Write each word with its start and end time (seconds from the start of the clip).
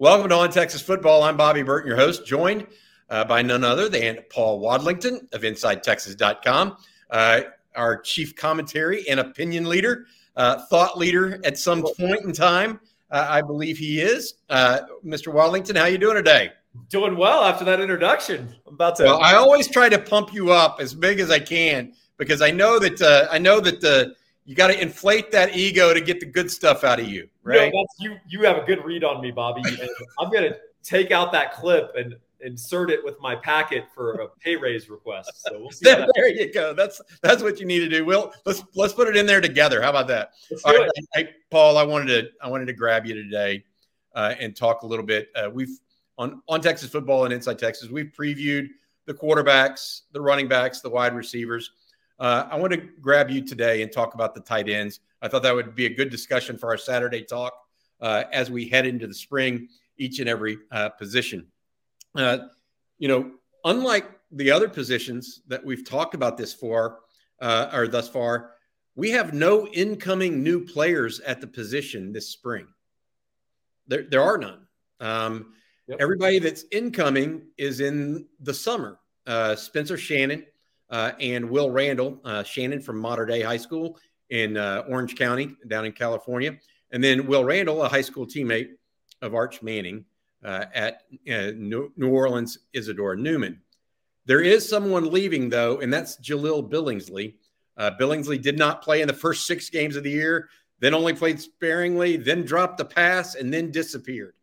Welcome 0.00 0.30
to 0.30 0.34
On 0.36 0.50
Texas 0.50 0.80
Football. 0.80 1.24
I'm 1.24 1.36
Bobby 1.36 1.62
Burton, 1.62 1.86
your 1.86 1.98
host, 1.98 2.24
joined 2.24 2.66
uh, 3.10 3.22
by 3.24 3.42
none 3.42 3.62
other 3.62 3.90
than 3.90 4.20
Paul 4.30 4.58
Wadlington 4.58 5.30
of 5.34 5.42
InsideTexas.com, 5.42 6.78
uh, 7.10 7.40
our 7.76 8.00
chief 8.00 8.34
commentary 8.34 9.06
and 9.10 9.20
opinion 9.20 9.68
leader, 9.68 10.06
uh, 10.36 10.64
thought 10.70 10.96
leader 10.96 11.38
at 11.44 11.58
some 11.58 11.82
point 11.82 12.24
in 12.24 12.32
time. 12.32 12.80
Uh, 13.10 13.26
I 13.28 13.42
believe 13.42 13.76
he 13.76 14.00
is. 14.00 14.36
Uh, 14.48 14.78
Mr. 15.04 15.34
Wadlington, 15.34 15.76
how 15.76 15.84
you 15.84 15.98
doing 15.98 16.16
today? 16.16 16.52
Doing 16.88 17.14
well 17.14 17.44
after 17.44 17.66
that 17.66 17.78
introduction. 17.78 18.54
I'm 18.66 18.72
about 18.72 18.96
to. 18.96 19.04
Well, 19.04 19.20
I 19.20 19.34
always 19.34 19.68
try 19.68 19.90
to 19.90 19.98
pump 19.98 20.32
you 20.32 20.50
up 20.50 20.78
as 20.80 20.94
big 20.94 21.20
as 21.20 21.30
I 21.30 21.40
can 21.40 21.92
because 22.16 22.40
I 22.40 22.50
know 22.50 22.78
that 22.78 23.02
uh, 23.02 23.28
I 23.30 23.36
know 23.36 23.60
that 23.60 23.82
the 23.82 24.14
you 24.44 24.54
got 24.54 24.68
to 24.68 24.80
inflate 24.80 25.30
that 25.32 25.56
ego 25.56 25.94
to 25.94 26.00
get 26.00 26.20
the 26.20 26.26
good 26.26 26.50
stuff 26.50 26.84
out 26.84 26.98
of 26.98 27.08
you, 27.08 27.28
right? 27.42 27.72
No, 27.72 27.86
you 27.98 28.16
you 28.28 28.42
have 28.42 28.56
a 28.56 28.64
good 28.64 28.84
read 28.84 29.04
on 29.04 29.20
me, 29.20 29.30
Bobby. 29.30 29.62
I'm 30.18 30.30
going 30.30 30.50
to 30.50 30.58
take 30.82 31.10
out 31.10 31.32
that 31.32 31.52
clip 31.54 31.92
and 31.96 32.16
insert 32.42 32.90
it 32.90 33.04
with 33.04 33.20
my 33.20 33.36
packet 33.36 33.84
for 33.94 34.12
a 34.14 34.28
pay 34.40 34.56
raise 34.56 34.88
request. 34.88 35.30
So 35.34 35.58
we'll 35.58 35.70
there, 35.80 36.06
there, 36.14 36.28
you 36.28 36.52
go. 36.52 36.74
That's 36.74 37.00
that's 37.22 37.42
what 37.42 37.60
you 37.60 37.66
need 37.66 37.80
to 37.80 37.88
do. 37.88 38.04
We'll 38.04 38.32
let's 38.44 38.62
let's 38.74 38.92
put 38.92 39.08
it 39.08 39.16
in 39.16 39.26
there 39.26 39.40
together. 39.40 39.82
How 39.82 39.90
about 39.90 40.08
that? 40.08 40.32
All 40.64 40.74
right, 40.74 40.90
hey, 41.14 41.30
Paul, 41.50 41.78
I 41.78 41.82
wanted 41.82 42.06
to 42.06 42.30
I 42.42 42.48
wanted 42.48 42.66
to 42.66 42.72
grab 42.72 43.06
you 43.06 43.14
today 43.14 43.64
uh, 44.14 44.34
and 44.38 44.56
talk 44.56 44.82
a 44.82 44.86
little 44.86 45.04
bit. 45.04 45.28
Uh, 45.34 45.50
we've 45.52 45.78
on 46.18 46.42
on 46.48 46.60
Texas 46.60 46.90
football 46.90 47.24
and 47.24 47.32
Inside 47.32 47.58
Texas. 47.58 47.88
We've 47.88 48.12
previewed 48.18 48.68
the 49.06 49.14
quarterbacks, 49.14 50.02
the 50.12 50.20
running 50.20 50.48
backs, 50.48 50.80
the 50.80 50.90
wide 50.90 51.14
receivers. 51.14 51.72
Uh, 52.20 52.46
I 52.50 52.58
want 52.58 52.74
to 52.74 52.76
grab 53.00 53.30
you 53.30 53.40
today 53.40 53.80
and 53.80 53.90
talk 53.90 54.12
about 54.12 54.34
the 54.34 54.40
tight 54.42 54.68
ends. 54.68 55.00
I 55.22 55.28
thought 55.28 55.42
that 55.42 55.54
would 55.54 55.74
be 55.74 55.86
a 55.86 55.94
good 55.94 56.10
discussion 56.10 56.58
for 56.58 56.68
our 56.68 56.76
Saturday 56.76 57.22
talk 57.22 57.54
uh, 58.02 58.24
as 58.30 58.50
we 58.50 58.68
head 58.68 58.86
into 58.86 59.06
the 59.06 59.14
spring, 59.14 59.68
each 59.96 60.20
and 60.20 60.28
every 60.28 60.58
uh, 60.70 60.90
position. 60.90 61.46
Uh, 62.14 62.38
you 62.98 63.08
know, 63.08 63.32
unlike 63.64 64.10
the 64.32 64.50
other 64.50 64.68
positions 64.68 65.40
that 65.48 65.64
we've 65.64 65.88
talked 65.88 66.14
about 66.14 66.36
this 66.36 66.52
for 66.52 66.98
uh, 67.40 67.70
or 67.72 67.88
thus 67.88 68.08
far, 68.08 68.52
we 68.96 69.10
have 69.10 69.32
no 69.32 69.66
incoming 69.68 70.42
new 70.42 70.62
players 70.62 71.20
at 71.20 71.40
the 71.40 71.46
position 71.46 72.12
this 72.12 72.28
spring. 72.28 72.66
There, 73.88 74.02
there 74.02 74.22
are 74.22 74.36
none. 74.36 74.66
Um, 75.00 75.54
yep. 75.88 75.98
Everybody 76.00 76.38
that's 76.38 76.66
incoming 76.70 77.46
is 77.56 77.80
in 77.80 78.26
the 78.40 78.52
summer. 78.52 78.98
Uh, 79.26 79.56
Spencer 79.56 79.96
Shelton 79.96 80.44
uh, 80.90 81.12
and 81.20 81.48
Will 81.48 81.70
Randle, 81.70 82.20
uh, 82.24 82.42
Shelton 82.42 82.80
from 82.80 82.98
Mater 82.98 83.24
Dei 83.24 83.42
High 83.42 83.56
School 83.56 83.98
in 84.30 84.56
uh, 84.56 84.84
Orange 84.88 85.16
County 85.16 85.54
down 85.68 85.84
in 85.84 85.92
California. 85.92 86.56
And 86.90 87.02
then 87.02 87.26
Will 87.26 87.44
Randle, 87.44 87.82
a 87.82 87.88
high 87.88 88.00
school 88.00 88.26
teammate 88.26 88.70
of 89.22 89.34
Arch 89.34 89.62
Manning 89.62 90.04
uh, 90.44 90.66
at 90.74 91.02
uh, 91.30 91.52
New 91.56 91.90
Orleans 92.02 92.58
Isidore 92.72 93.16
Newman. 93.16 93.60
There 94.26 94.40
is 94.40 94.68
someone 94.68 95.10
leaving, 95.10 95.48
though, 95.48 95.80
and 95.80 95.92
that's 95.92 96.16
Jahleel 96.16 96.68
Billingsley. 96.68 97.34
Uh, 97.76 97.92
Billingsley 97.98 98.40
did 98.40 98.58
not 98.58 98.82
play 98.82 99.00
in 99.00 99.08
the 99.08 99.14
first 99.14 99.46
six 99.46 99.70
games 99.70 99.96
of 99.96 100.02
the 100.02 100.10
year, 100.10 100.48
then 100.80 100.94
only 100.94 101.12
played 101.12 101.40
sparingly, 101.40 102.16
then 102.16 102.44
dropped 102.44 102.78
the 102.78 102.84
pass, 102.84 103.34
and 103.34 103.52
then 103.52 103.70
disappeared. 103.70 104.34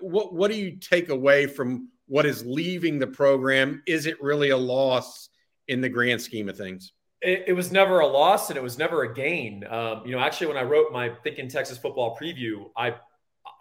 what, 0.00 0.32
what 0.32 0.50
do 0.50 0.56
you 0.56 0.76
take 0.76 1.08
away 1.08 1.46
from 1.46 1.88
what 2.06 2.26
is 2.26 2.44
leaving 2.44 2.98
the 2.98 3.06
program? 3.06 3.82
Is 3.86 4.06
it 4.06 4.20
really 4.22 4.50
a 4.50 4.56
loss 4.56 5.29
in 5.70 5.80
the 5.80 5.88
grand 5.88 6.20
scheme 6.20 6.48
of 6.48 6.56
things? 6.56 6.92
It, 7.22 7.44
it 7.48 7.52
was 7.52 7.70
never 7.70 8.00
a 8.00 8.06
loss 8.06 8.50
and 8.50 8.56
it 8.56 8.62
was 8.62 8.76
never 8.76 9.04
a 9.04 9.14
gain. 9.14 9.64
Um, 9.68 10.02
you 10.04 10.12
know, 10.12 10.18
actually, 10.18 10.48
when 10.48 10.56
I 10.56 10.62
wrote 10.62 10.92
my 10.92 11.10
Thinking 11.22 11.48
Texas 11.48 11.78
Football 11.78 12.18
preview, 12.20 12.70
I, 12.76 12.96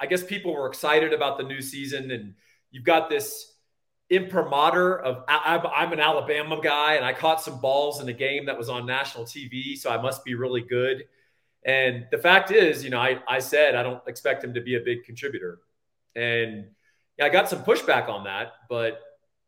I 0.02 0.08
guess 0.08 0.24
people 0.24 0.54
were 0.54 0.68
excited 0.68 1.14
about 1.14 1.38
the 1.38 1.44
new 1.44 1.62
season, 1.62 2.12
and 2.12 2.34
you've 2.72 2.84
got 2.84 3.10
this 3.10 3.54
imprimatur 4.10 5.00
of 5.00 5.24
I'm 5.28 5.94
an 5.94 6.00
Alabama 6.00 6.60
guy, 6.62 6.96
and 6.96 7.06
I 7.06 7.14
caught 7.14 7.42
some 7.42 7.62
balls 7.62 8.02
in 8.02 8.10
a 8.10 8.14
game 8.14 8.48
that 8.48 8.58
was 8.58 8.70
on 8.70 8.88
national 8.88 9.26
TV, 9.26 9.78
so 9.78 9.92
I 9.92 10.02
must 10.02 10.26
be 10.26 10.34
really 10.34 10.62
good. 10.62 11.04
And 11.64 12.08
the 12.10 12.18
fact 12.18 12.52
is, 12.52 12.84
you 12.84 12.90
know, 12.90 13.00
I, 13.00 13.20
I 13.28 13.40
said 13.40 13.76
I 13.76 13.84
don't 13.84 14.02
expect 14.08 14.44
him 14.44 14.54
to 14.56 14.62
be 14.62 14.76
a 14.76 14.80
big 14.80 15.04
contributor. 15.04 15.60
And 16.16 16.70
I 17.22 17.30
got 17.30 17.50
some 17.50 17.64
pushback 17.64 18.10
on 18.10 18.24
that, 18.24 18.54
but 18.70 19.02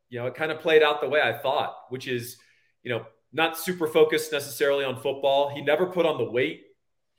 you 0.10 0.20
know, 0.20 0.28
it 0.28 0.36
kind 0.36 0.52
of 0.52 0.60
played 0.60 0.84
out 0.84 1.02
the 1.02 1.10
way 1.10 1.22
I 1.22 1.32
thought, 1.32 1.74
which 1.90 2.08
is 2.08 2.38
you 2.84 2.92
know, 2.92 3.06
not 3.34 3.58
super 3.58 3.88
focused 3.88 4.32
necessarily 4.32 4.84
on 4.84 4.96
football. 4.96 5.50
He 5.50 5.62
never 5.62 5.86
put 5.86 6.06
on 6.06 6.18
the 6.18 6.30
weight 6.30 6.66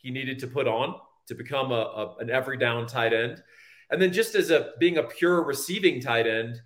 he 0.03 0.11
needed 0.11 0.41
to 0.41 0.47
put 0.47 0.67
on 0.67 0.97
to 1.28 1.34
become 1.34 1.71
a, 1.71 1.75
a, 1.75 2.17
an 2.19 2.31
every 2.31 2.59
down 2.59 2.87
tight 2.87 3.12
end. 3.12 3.43
And 3.91 4.03
then 4.03 4.12
just 4.12 4.34
as 4.34 4.51
a 4.51 4.72
being 4.78 4.99
a 4.99 5.03
pure 5.05 5.43
receiving 5.43 6.01
tight 6.01 6.27
end, 6.27 6.61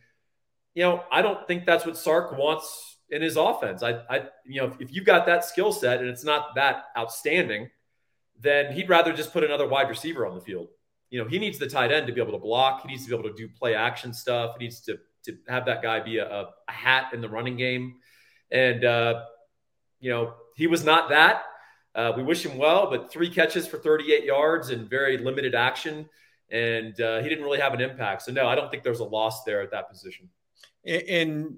you 0.75 0.83
know, 0.83 1.05
I 1.13 1.23
don't 1.23 1.47
think 1.47 1.67
that's 1.67 1.87
what 1.87 1.97
Sark 1.97 2.37
wants 2.37 2.99
in 3.11 3.23
his 3.23 3.37
offense. 3.37 3.83
I, 3.83 4.01
I 4.09 4.23
you 4.45 4.61
know, 4.61 4.69
if, 4.69 4.81
if 4.81 4.93
you 4.93 5.05
got 5.05 5.27
that 5.27 5.45
skill 5.45 5.73
set 5.73 6.01
and 6.01 6.09
it's 6.09 6.25
not 6.25 6.55
that 6.55 6.85
outstanding, 6.97 7.69
then 8.41 8.73
he'd 8.73 8.89
rather 8.89 9.13
just 9.13 9.33
put 9.33 9.45
another 9.45 9.69
wide 9.69 9.89
receiver 9.89 10.27
on 10.27 10.35
the 10.35 10.41
field. 10.41 10.69
You 11.11 11.23
know, 11.23 11.29
he 11.29 11.39
needs 11.39 11.59
the 11.59 11.69
tight 11.69 11.93
end 11.93 12.07
to 12.07 12.13
be 12.13 12.21
able 12.21 12.33
to 12.33 12.39
block. 12.39 12.83
He 12.83 12.89
needs 12.89 13.05
to 13.05 13.11
be 13.11 13.17
able 13.17 13.29
to 13.29 13.37
do 13.37 13.49
play 13.49 13.75
action 13.75 14.13
stuff. 14.13 14.57
He 14.59 14.65
needs 14.65 14.81
to 14.83 14.99
to 15.25 15.37
have 15.49 15.67
that 15.67 15.83
guy 15.83 16.01
be 16.01 16.19
a, 16.19 16.27
a 16.29 16.73
hat 16.73 17.13
in 17.13 17.21
the 17.21 17.29
running 17.29 17.57
game. 17.57 17.97
And, 18.51 18.85
uh, 18.85 19.23
you 20.01 20.11
know, 20.11 20.35
he 20.57 20.67
was 20.67 20.85
not 20.85 21.09
that. 21.11 21.43
Uh, 21.95 22.13
we 22.17 22.23
wish 22.23 22.45
him 22.45 22.59
well, 22.59 22.91
but 22.91 23.11
three 23.11 23.31
catches 23.31 23.67
for 23.67 23.79
38 23.79 24.25
yards 24.25 24.71
and 24.71 24.89
very 24.89 25.19
limited 25.19 25.55
action. 25.55 26.09
And 26.51 27.01
uh, 27.01 27.23
he 27.23 27.29
didn't 27.29 27.45
really 27.45 27.59
have 27.59 27.75
an 27.75 27.81
impact. 27.81 28.23
So, 28.23 28.33
no, 28.33 28.47
I 28.47 28.55
don't 28.55 28.71
think 28.71 28.83
there's 28.83 29.01
a 29.01 29.05
loss 29.05 29.45
there 29.45 29.63
at 29.63 29.71
that 29.71 29.91
position. 29.91 30.29
And 30.85 31.57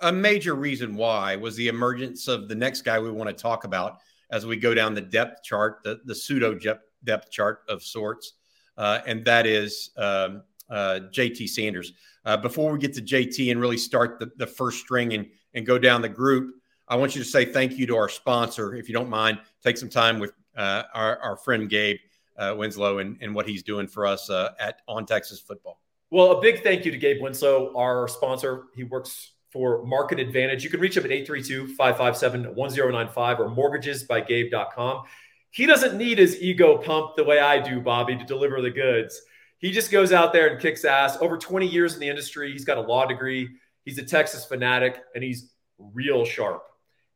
a 0.00 0.12
major 0.12 0.54
reason 0.54 0.94
why 0.94 1.36
was 1.36 1.56
the 1.56 1.68
emergence 1.68 2.28
of 2.28 2.48
the 2.48 2.54
next 2.54 2.82
guy 2.82 2.98
we 3.00 3.10
want 3.10 3.28
to 3.28 3.34
talk 3.34 3.64
about 3.64 3.98
as 4.30 4.46
we 4.46 4.56
go 4.56 4.74
down 4.74 4.94
the 4.94 5.00
depth 5.00 5.42
chart, 5.42 5.80
the, 5.82 6.00
the 6.04 6.14
pseudo 6.14 6.58
depth 7.04 7.30
chart 7.30 7.62
of 7.68 7.82
sorts. 7.82 8.34
Uh, 8.76 9.00
and 9.06 9.24
that 9.24 9.46
is 9.46 9.90
um, 9.96 10.42
uh, 10.70 11.00
JT 11.12 11.48
Sanders. 11.48 11.92
Uh, 12.24 12.36
before 12.36 12.72
we 12.72 12.78
get 12.78 12.94
to 12.94 13.02
JT 13.02 13.50
and 13.50 13.60
really 13.60 13.78
start 13.78 14.18
the, 14.18 14.30
the 14.36 14.46
first 14.46 14.80
string 14.80 15.14
and 15.14 15.26
and 15.54 15.66
go 15.66 15.78
down 15.78 16.02
the 16.02 16.08
group, 16.08 16.54
I 16.88 16.96
want 16.96 17.14
you 17.14 17.22
to 17.22 17.28
say 17.28 17.44
thank 17.44 17.78
you 17.78 17.86
to 17.86 17.96
our 17.96 18.08
sponsor, 18.08 18.74
if 18.74 18.88
you 18.88 18.94
don't 18.94 19.10
mind. 19.10 19.40
Take 19.62 19.76
some 19.76 19.88
time 19.88 20.18
with 20.18 20.32
uh, 20.56 20.84
our, 20.94 21.18
our 21.18 21.36
friend 21.36 21.68
Gabe 21.68 21.98
uh, 22.36 22.54
Winslow 22.56 22.98
and, 22.98 23.18
and 23.20 23.34
what 23.34 23.46
he's 23.46 23.62
doing 23.62 23.86
for 23.86 24.06
us 24.06 24.30
uh, 24.30 24.50
at 24.58 24.80
On 24.88 25.04
Texas 25.04 25.40
Football. 25.40 25.80
Well, 26.10 26.32
a 26.32 26.40
big 26.40 26.62
thank 26.62 26.84
you 26.84 26.90
to 26.90 26.96
Gabe 26.96 27.20
Winslow, 27.20 27.74
our 27.76 28.08
sponsor. 28.08 28.64
He 28.74 28.84
works 28.84 29.32
for 29.50 29.84
Market 29.84 30.18
Advantage. 30.18 30.64
You 30.64 30.70
can 30.70 30.80
reach 30.80 30.96
him 30.96 31.04
at 31.04 31.12
832 31.12 31.74
557 31.74 32.54
1095 32.54 33.40
or 33.40 33.48
mortgagesbygabe.com. 33.50 35.02
He 35.50 35.66
doesn't 35.66 35.96
need 35.96 36.18
his 36.18 36.40
ego 36.40 36.78
pumped 36.78 37.16
the 37.16 37.24
way 37.24 37.38
I 37.38 37.58
do, 37.60 37.80
Bobby, 37.80 38.16
to 38.16 38.24
deliver 38.24 38.60
the 38.62 38.70
goods. 38.70 39.20
He 39.58 39.72
just 39.72 39.90
goes 39.90 40.12
out 40.12 40.32
there 40.32 40.48
and 40.48 40.60
kicks 40.60 40.84
ass. 40.84 41.18
Over 41.20 41.36
20 41.36 41.66
years 41.66 41.94
in 41.94 42.00
the 42.00 42.08
industry, 42.08 42.52
he's 42.52 42.64
got 42.64 42.78
a 42.78 42.80
law 42.80 43.06
degree. 43.06 43.48
He's 43.84 43.98
a 43.98 44.04
Texas 44.04 44.44
fanatic 44.44 45.02
and 45.14 45.24
he's 45.24 45.50
real 45.78 46.24
sharp. 46.24 46.62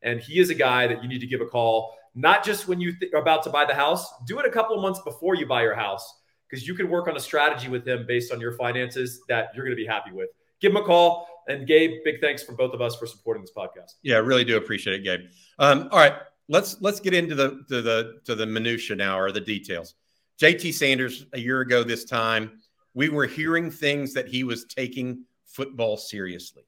And 0.02 0.20
he 0.20 0.40
is 0.40 0.50
a 0.50 0.54
guy 0.54 0.86
that 0.88 1.02
you 1.02 1.08
need 1.08 1.20
to 1.20 1.26
give 1.26 1.40
a 1.40 1.46
call, 1.46 1.94
not 2.14 2.44
just 2.44 2.66
when 2.66 2.80
you 2.80 2.98
th- 2.98 3.12
are 3.12 3.20
about 3.20 3.44
to 3.44 3.50
buy 3.50 3.64
the 3.64 3.74
house, 3.74 4.12
do 4.26 4.40
it 4.40 4.46
a 4.46 4.50
couple 4.50 4.74
of 4.74 4.82
months 4.82 5.00
before 5.04 5.36
you 5.36 5.46
buy 5.46 5.62
your 5.62 5.74
house 5.74 6.20
because 6.52 6.66
you 6.66 6.74
can 6.74 6.90
work 6.90 7.08
on 7.08 7.16
a 7.16 7.20
strategy 7.20 7.68
with 7.68 7.86
him 7.86 8.04
based 8.06 8.32
on 8.32 8.40
your 8.40 8.52
finances 8.52 9.22
that 9.28 9.48
you're 9.54 9.64
going 9.64 9.76
to 9.76 9.82
be 9.82 9.86
happy 9.86 10.10
with. 10.12 10.28
Give 10.60 10.72
him 10.72 10.76
a 10.76 10.84
call. 10.84 11.26
And 11.48 11.66
Gabe, 11.66 12.04
big 12.04 12.20
thanks 12.20 12.42
from 12.42 12.56
both 12.56 12.72
of 12.72 12.80
us 12.80 12.94
for 12.94 13.06
supporting 13.06 13.42
this 13.42 13.50
podcast. 13.56 13.94
Yeah, 14.02 14.16
I 14.16 14.18
really 14.18 14.44
do 14.44 14.56
appreciate 14.56 15.00
it, 15.00 15.04
Gabe. 15.04 15.28
Um, 15.58 15.88
all 15.90 15.98
right, 15.98 16.14
let's 16.48 16.80
let's 16.80 17.00
get 17.00 17.14
into 17.14 17.34
the 17.34 17.64
to 17.68 17.82
the 17.82 18.20
to 18.26 18.34
the 18.34 18.46
minutia 18.46 18.94
now 18.94 19.18
or 19.18 19.32
the 19.32 19.40
details. 19.40 19.94
JT 20.42 20.74
Sanders 20.74 21.24
a 21.34 21.38
year 21.38 21.60
ago 21.60 21.84
this 21.84 22.04
time, 22.04 22.58
we 22.94 23.08
were 23.08 23.26
hearing 23.26 23.70
things 23.70 24.12
that 24.14 24.26
he 24.26 24.42
was 24.42 24.64
taking 24.64 25.22
football 25.46 25.96
seriously. 25.96 26.64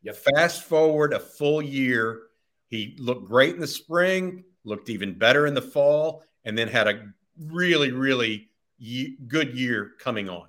You 0.00 0.14
fast 0.14 0.62
forward 0.62 1.12
a 1.12 1.20
full 1.20 1.60
year, 1.60 2.22
he 2.68 2.96
looked 2.98 3.26
great 3.26 3.54
in 3.54 3.60
the 3.60 3.66
spring, 3.66 4.44
looked 4.64 4.88
even 4.88 5.12
better 5.18 5.46
in 5.46 5.52
the 5.52 5.60
fall, 5.60 6.22
and 6.46 6.56
then 6.56 6.68
had 6.68 6.88
a 6.88 7.12
really, 7.38 7.92
really 7.92 8.48
good 9.26 9.54
year 9.54 9.90
coming 10.00 10.30
on. 10.30 10.46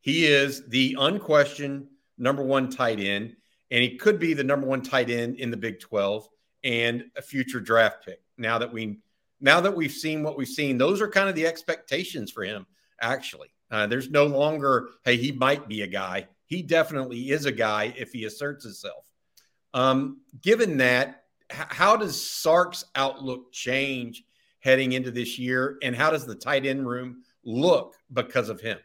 He 0.00 0.26
is 0.26 0.66
the 0.66 0.96
unquestioned 0.98 1.86
number 2.18 2.42
one 2.42 2.68
tight 2.68 2.98
end, 2.98 3.36
and 3.70 3.84
he 3.84 3.96
could 3.96 4.18
be 4.18 4.34
the 4.34 4.42
number 4.42 4.66
one 4.66 4.82
tight 4.82 5.10
end 5.10 5.36
in 5.36 5.52
the 5.52 5.56
Big 5.56 5.78
12 5.78 6.28
and 6.64 7.04
a 7.16 7.22
future 7.22 7.60
draft 7.60 8.04
pick. 8.04 8.20
Now 8.36 8.58
that 8.58 8.72
we 8.72 8.98
now 9.40 9.60
that 9.60 9.76
we've 9.76 9.92
seen 9.92 10.22
what 10.22 10.36
we've 10.36 10.48
seen, 10.48 10.78
those 10.78 11.00
are 11.00 11.08
kind 11.08 11.28
of 11.28 11.34
the 11.34 11.46
expectations 11.46 12.30
for 12.30 12.44
him. 12.44 12.66
Actually, 13.00 13.50
uh, 13.70 13.86
there's 13.86 14.10
no 14.10 14.26
longer 14.26 14.88
hey 15.04 15.16
he 15.16 15.32
might 15.32 15.68
be 15.68 15.82
a 15.82 15.86
guy 15.86 16.26
he 16.46 16.62
definitely 16.62 17.30
is 17.30 17.44
a 17.44 17.52
guy 17.52 17.92
if 17.96 18.12
he 18.12 18.24
asserts 18.24 18.64
himself. 18.64 19.04
Um, 19.74 20.20
given 20.40 20.78
that, 20.78 21.24
how 21.50 21.96
does 21.96 22.20
Sark's 22.20 22.84
outlook 22.94 23.52
change 23.52 24.24
heading 24.60 24.92
into 24.92 25.10
this 25.10 25.38
year, 25.38 25.78
and 25.82 25.94
how 25.94 26.10
does 26.10 26.24
the 26.24 26.34
tight 26.34 26.64
end 26.64 26.88
room 26.88 27.22
look 27.44 27.94
because 28.12 28.48
of 28.48 28.60
him? 28.60 28.78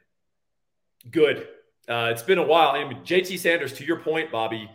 Good. 1.09 1.47
Uh, 1.87 2.09
it's 2.11 2.21
been 2.21 2.37
a 2.37 2.45
while. 2.45 2.71
I 2.71 2.87
mean, 2.87 3.03
JT 3.03 3.39
Sanders, 3.39 3.73
to 3.73 3.85
your 3.85 3.99
point, 3.99 4.31
Bobby, 4.31 4.69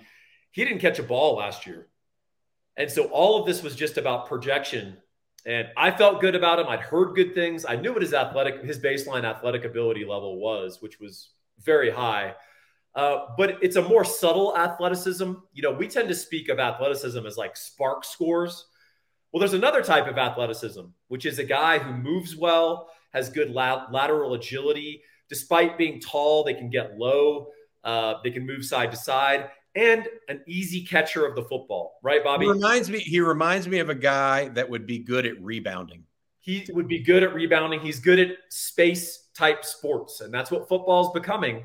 he 0.50 0.64
didn't 0.64 0.80
catch 0.80 0.98
a 0.98 1.04
ball 1.04 1.36
last 1.36 1.66
year. 1.66 1.88
And 2.76 2.90
so 2.90 3.04
all 3.06 3.40
of 3.40 3.46
this 3.46 3.62
was 3.62 3.76
just 3.76 3.98
about 3.98 4.26
projection. 4.26 4.96
And 5.46 5.68
I 5.76 5.92
felt 5.92 6.20
good 6.20 6.34
about 6.34 6.58
him. 6.58 6.66
I'd 6.66 6.80
heard 6.80 7.14
good 7.14 7.32
things. 7.32 7.64
I 7.64 7.76
knew 7.76 7.92
what 7.92 8.02
his 8.02 8.12
athletic, 8.12 8.64
his 8.64 8.80
baseline 8.80 9.24
athletic 9.24 9.64
ability 9.64 10.04
level 10.04 10.40
was, 10.40 10.82
which 10.82 10.98
was 10.98 11.30
very 11.62 11.88
high. 11.88 12.34
Uh, 12.96 13.26
but 13.36 13.58
it's 13.62 13.76
a 13.76 13.82
more 13.82 14.04
subtle 14.04 14.56
athleticism. 14.56 15.34
You 15.52 15.62
know, 15.62 15.72
we 15.72 15.86
tend 15.86 16.08
to 16.08 16.14
speak 16.14 16.48
of 16.48 16.58
athleticism 16.58 17.24
as 17.24 17.36
like 17.36 17.54
SPARQ 17.54 18.04
scores. 18.04 18.66
Well, 19.30 19.38
there's 19.38 19.52
another 19.52 19.82
type 19.82 20.08
of 20.08 20.18
athleticism, 20.18 20.82
which 21.08 21.26
is 21.26 21.38
a 21.38 21.44
guy 21.44 21.78
who 21.78 21.92
moves 21.92 22.34
well, 22.34 22.90
has 23.12 23.28
good 23.28 23.50
la- 23.50 23.86
lateral 23.92 24.34
agility. 24.34 25.02
Despite 25.28 25.78
being 25.78 26.00
tall, 26.00 26.42
they 26.42 26.54
can 26.54 26.70
get 26.70 26.98
low, 26.98 27.48
uh, 27.84 28.14
they 28.24 28.30
can 28.30 28.46
move 28.46 28.64
side 28.64 28.90
to 28.90 28.96
side, 28.96 29.50
and 29.76 30.08
an 30.28 30.40
easy 30.46 30.84
catcher 30.84 31.26
of 31.26 31.36
the 31.36 31.42
football. 31.42 32.00
Right, 32.02 32.24
Bobby? 32.24 32.46
He 32.46 32.50
reminds 32.50 32.90
me. 32.90 32.98
He 32.98 33.20
reminds 33.20 33.68
me 33.68 33.78
of 33.78 33.90
a 33.90 33.94
guy 33.94 34.48
that 34.48 34.68
would 34.68 34.86
be 34.86 34.98
good 34.98 35.26
at 35.26 35.40
rebounding. 35.42 36.04
He 36.40 36.66
would 36.70 36.88
be 36.88 37.00
good 37.00 37.22
at 37.22 37.34
rebounding. 37.34 37.80
He's 37.80 38.00
good 38.00 38.18
at 38.18 38.30
space 38.48 39.28
type 39.34 39.64
sports, 39.64 40.20
and 40.20 40.32
that's 40.32 40.50
what 40.50 40.68
football 40.68 41.06
is 41.06 41.12
becoming. 41.12 41.64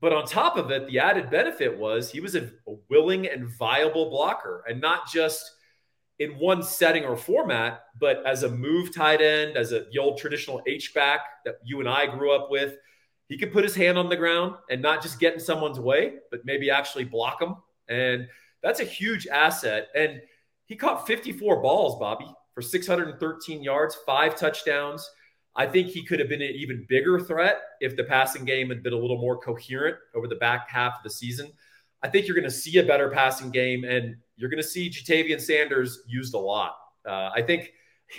But 0.00 0.12
on 0.12 0.26
top 0.26 0.56
of 0.56 0.70
it, 0.70 0.86
the 0.86 1.00
added 1.00 1.30
benefit 1.30 1.76
was 1.76 2.10
he 2.10 2.20
was 2.20 2.36
a, 2.36 2.50
a 2.68 2.74
willing 2.88 3.26
and 3.26 3.48
viable 3.48 4.10
blocker, 4.10 4.64
and 4.68 4.80
not 4.80 5.08
just 5.08 5.50
in 6.18 6.32
one 6.32 6.62
setting 6.62 7.04
or 7.04 7.16
format, 7.16 7.82
but 7.98 8.24
as 8.26 8.42
a 8.42 8.50
move 8.50 8.94
tight 8.94 9.20
end, 9.20 9.56
as 9.56 9.72
a 9.72 9.86
the 9.92 9.98
old 9.98 10.18
traditional 10.18 10.62
H 10.66 10.94
back 10.94 11.20
that 11.44 11.56
you 11.64 11.80
and 11.80 11.88
I 11.88 12.06
grew 12.06 12.32
up 12.32 12.48
with, 12.50 12.76
he 13.28 13.36
could 13.36 13.52
put 13.52 13.64
his 13.64 13.74
hand 13.74 13.98
on 13.98 14.08
the 14.08 14.16
ground 14.16 14.54
and 14.70 14.80
not 14.80 15.02
just 15.02 15.20
get 15.20 15.34
in 15.34 15.40
someone's 15.40 15.78
way, 15.78 16.14
but 16.30 16.44
maybe 16.44 16.70
actually 16.70 17.04
block 17.04 17.38
them. 17.38 17.56
And 17.88 18.26
that's 18.62 18.80
a 18.80 18.84
huge 18.84 19.26
asset. 19.26 19.88
And 19.94 20.20
he 20.66 20.76
caught 20.76 21.06
54 21.06 21.62
balls, 21.62 21.98
Bobby, 21.98 22.30
for 22.54 22.62
613 22.62 23.62
yards, 23.62 23.96
five 24.06 24.36
touchdowns. 24.36 25.08
I 25.56 25.66
think 25.66 25.88
he 25.88 26.04
could 26.04 26.20
have 26.20 26.28
been 26.28 26.42
an 26.42 26.52
even 26.54 26.86
bigger 26.88 27.18
threat 27.18 27.60
if 27.80 27.96
the 27.96 28.04
passing 28.04 28.44
game 28.44 28.68
had 28.68 28.82
been 28.82 28.92
a 28.92 28.98
little 28.98 29.20
more 29.20 29.38
coherent 29.38 29.96
over 30.14 30.26
the 30.26 30.36
back 30.36 30.68
half 30.70 30.98
of 30.98 31.02
the 31.02 31.10
season. 31.10 31.50
I 32.02 32.08
think 32.08 32.26
you're 32.26 32.36
going 32.36 32.44
to 32.44 32.50
see 32.50 32.78
a 32.78 32.84
better 32.84 33.10
passing 33.10 33.50
game, 33.50 33.84
and 33.84 34.16
you're 34.36 34.50
going 34.50 34.62
to 34.62 34.68
see 34.68 34.88
Ja'Tavion 34.88 35.40
Sanders 35.40 36.02
used 36.06 36.34
a 36.34 36.38
lot. 36.38 36.76
Uh, 37.04 37.30
I 37.34 37.42
think 37.42 37.72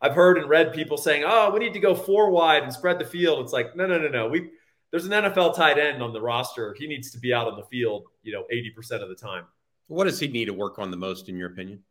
I've 0.00 0.14
heard 0.14 0.38
and 0.38 0.48
read 0.48 0.72
people 0.72 0.96
saying, 0.96 1.24
"Oh, 1.26 1.50
we 1.50 1.60
need 1.60 1.74
to 1.74 1.80
go 1.80 1.94
four 1.94 2.30
wide 2.30 2.62
and 2.62 2.72
spread 2.72 2.98
the 2.98 3.04
field." 3.04 3.44
It's 3.44 3.52
like, 3.52 3.76
no, 3.76 3.86
no, 3.86 3.98
no, 3.98 4.08
no. 4.08 4.28
We 4.28 4.50
there's 4.90 5.04
an 5.04 5.12
NFL 5.12 5.54
tight 5.54 5.78
end 5.78 6.02
on 6.02 6.12
the 6.12 6.20
roster. 6.20 6.74
He 6.78 6.86
needs 6.86 7.10
to 7.12 7.18
be 7.18 7.32
out 7.32 7.46
on 7.46 7.56
the 7.56 7.64
field, 7.64 8.06
you 8.22 8.32
know, 8.32 8.44
80% 8.52 9.02
of 9.02 9.08
the 9.08 9.14
time. 9.14 9.44
What 9.88 10.04
does 10.04 10.18
he 10.18 10.28
need 10.28 10.46
to 10.46 10.54
work 10.54 10.78
on 10.78 10.90
the 10.90 10.96
most, 10.96 11.28
in 11.28 11.36
your 11.36 11.50
opinion? 11.50 11.82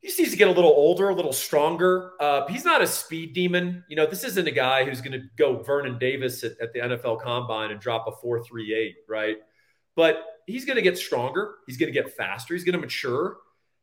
He 0.00 0.08
just 0.08 0.18
needs 0.18 0.32
to 0.32 0.36
get 0.36 0.48
a 0.48 0.52
little 0.52 0.70
older, 0.70 1.08
a 1.08 1.14
little 1.14 1.32
stronger. 1.32 2.12
Uh, 2.20 2.46
he's 2.48 2.64
not 2.64 2.82
a 2.82 2.86
speed 2.86 3.32
demon. 3.32 3.84
You 3.88 3.96
know, 3.96 4.06
this 4.06 4.24
isn't 4.24 4.46
a 4.46 4.52
guy 4.52 4.84
who's 4.84 5.00
going 5.00 5.18
to 5.18 5.26
go 5.38 5.62
Vernon 5.62 5.98
Davis 5.98 6.44
at, 6.44 6.52
at 6.60 6.72
the 6.72 6.80
NFL 6.80 7.22
Combine 7.22 7.70
and 7.70 7.80
drop 7.80 8.06
a 8.06 8.12
four 8.12 8.42
three 8.42 8.74
eight, 8.74 8.96
right? 9.08 9.38
But 9.94 10.22
he's 10.46 10.66
going 10.66 10.76
to 10.76 10.82
get 10.82 10.98
stronger. 10.98 11.54
He's 11.66 11.78
going 11.78 11.92
to 11.92 11.98
get 11.98 12.14
faster. 12.14 12.54
He's 12.54 12.64
going 12.64 12.74
to 12.74 12.78
mature, 12.78 13.38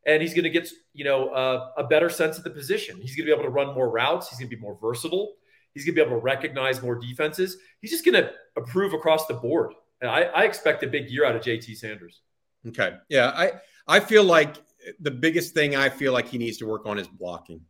and 0.05 0.21
he's 0.21 0.33
going 0.33 0.43
to 0.43 0.49
get 0.49 0.69
you 0.93 1.03
know 1.03 1.29
uh, 1.29 1.71
a 1.77 1.83
better 1.83 2.09
sense 2.09 2.37
of 2.37 2.43
the 2.43 2.49
position. 2.49 2.97
He's 3.01 3.15
going 3.15 3.27
to 3.27 3.33
be 3.35 3.39
able 3.39 3.43
to 3.43 3.49
run 3.49 3.73
more 3.73 3.89
routes. 3.89 4.29
He's 4.29 4.39
going 4.39 4.49
to 4.49 4.55
be 4.55 4.61
more 4.61 4.77
versatile. 4.81 5.35
He's 5.73 5.85
going 5.85 5.95
to 5.95 6.01
be 6.01 6.05
able 6.05 6.19
to 6.19 6.23
recognize 6.23 6.81
more 6.81 6.95
defenses. 6.95 7.57
He's 7.81 7.91
just 7.91 8.05
going 8.05 8.21
to 8.21 8.31
improve 8.55 8.93
across 8.93 9.25
the 9.25 9.33
board. 9.33 9.73
And 10.01 10.11
I, 10.11 10.23
I 10.23 10.43
expect 10.43 10.83
a 10.83 10.87
big 10.87 11.09
year 11.09 11.25
out 11.25 11.35
of 11.35 11.41
JT 11.41 11.75
Sanders. 11.77 12.21
Okay, 12.67 12.95
yeah, 13.09 13.31
I 13.35 13.51
I 13.87 13.99
feel 13.99 14.23
like 14.23 14.55
the 14.99 15.11
biggest 15.11 15.53
thing 15.53 15.75
I 15.75 15.89
feel 15.89 16.13
like 16.13 16.27
he 16.27 16.37
needs 16.37 16.57
to 16.57 16.67
work 16.67 16.85
on 16.85 16.99
is 16.99 17.07
blocking. 17.07 17.61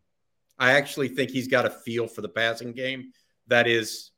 I 0.57 0.73
actually 0.73 1.09
think 1.09 1.31
he's 1.31 1.47
got 1.47 1.65
a 1.65 1.69
feel 1.69 2.07
for 2.07 2.21
the 2.21 2.29
passing 2.29 2.73
game 2.73 3.11
that 3.47 3.67
is, 3.67 4.11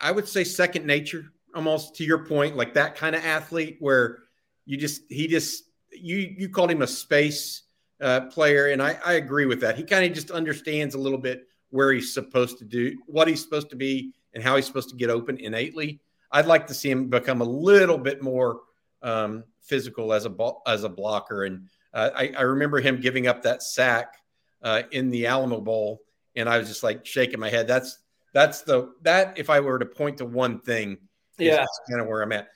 I 0.00 0.10
would 0.10 0.28
say, 0.28 0.44
second 0.44 0.86
nature 0.86 1.32
almost 1.54 1.96
to 1.96 2.04
your 2.04 2.26
point, 2.26 2.56
like 2.56 2.74
that 2.74 2.96
kind 2.96 3.14
of 3.14 3.24
athlete 3.24 3.76
where 3.80 4.18
you 4.64 4.76
just 4.76 5.02
he 5.08 5.26
just 5.28 5.64
you 5.94 6.34
you 6.36 6.48
called 6.48 6.70
him 6.70 6.82
a 6.82 6.86
space 6.86 7.62
uh, 8.00 8.22
player, 8.22 8.68
and 8.68 8.82
I, 8.82 8.98
I 9.04 9.14
agree 9.14 9.46
with 9.46 9.60
that. 9.60 9.76
He 9.76 9.84
kind 9.84 10.04
of 10.04 10.12
just 10.12 10.30
understands 10.30 10.94
a 10.94 10.98
little 10.98 11.18
bit 11.18 11.46
where 11.70 11.92
he's 11.92 12.12
supposed 12.12 12.58
to 12.58 12.64
do 12.64 12.98
what 13.06 13.28
he's 13.28 13.42
supposed 13.42 13.70
to 13.70 13.76
be 13.76 14.12
and 14.34 14.42
how 14.42 14.56
he's 14.56 14.66
supposed 14.66 14.90
to 14.90 14.96
get 14.96 15.10
open 15.10 15.38
innately. 15.38 16.00
I'd 16.30 16.46
like 16.46 16.66
to 16.68 16.74
see 16.74 16.90
him 16.90 17.08
become 17.08 17.40
a 17.40 17.44
little 17.44 17.98
bit 17.98 18.22
more 18.22 18.60
um, 19.02 19.44
physical 19.60 20.12
as 20.12 20.26
a 20.26 20.50
as 20.66 20.84
a 20.84 20.88
blocker, 20.88 21.44
and 21.44 21.68
uh, 21.94 22.10
I, 22.14 22.32
I, 22.36 22.42
remember 22.42 22.80
him 22.80 23.00
giving 23.00 23.26
up 23.26 23.42
that 23.42 23.62
sack 23.62 24.14
uh, 24.62 24.82
in 24.92 25.10
the 25.10 25.26
Alamo 25.26 25.60
Bowl, 25.60 26.00
and 26.36 26.48
I 26.48 26.58
was 26.58 26.68
just 26.68 26.82
like 26.82 27.04
shaking 27.04 27.40
my 27.40 27.50
head. 27.50 27.66
That's 27.66 27.98
that's 28.32 28.62
the 28.62 28.92
that 29.02 29.38
if 29.38 29.50
I 29.50 29.60
were 29.60 29.78
to 29.78 29.86
point 29.86 30.18
to 30.18 30.24
one 30.24 30.60
thing 30.60 30.96
yeah, 31.38 31.56
that's 31.56 31.80
kind 31.88 32.00
of 32.00 32.06
where 32.06 32.22
I'm 32.22 32.32
at. 32.32 32.48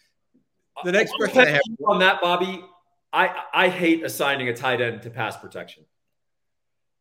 The 0.85 0.93
next 0.93 1.13
question 1.13 1.41
I 1.41 1.51
have 1.51 1.63
on 1.87 1.99
that, 2.01 2.21
Bobby, 2.21 2.63
I 3.17 3.35
I 3.55 3.69
hate 3.69 4.05
assigning 4.05 4.49
a 4.49 4.55
tight 4.55 4.81
end 4.81 5.03
to 5.03 5.11
pass 5.11 5.37
protection. 5.37 5.85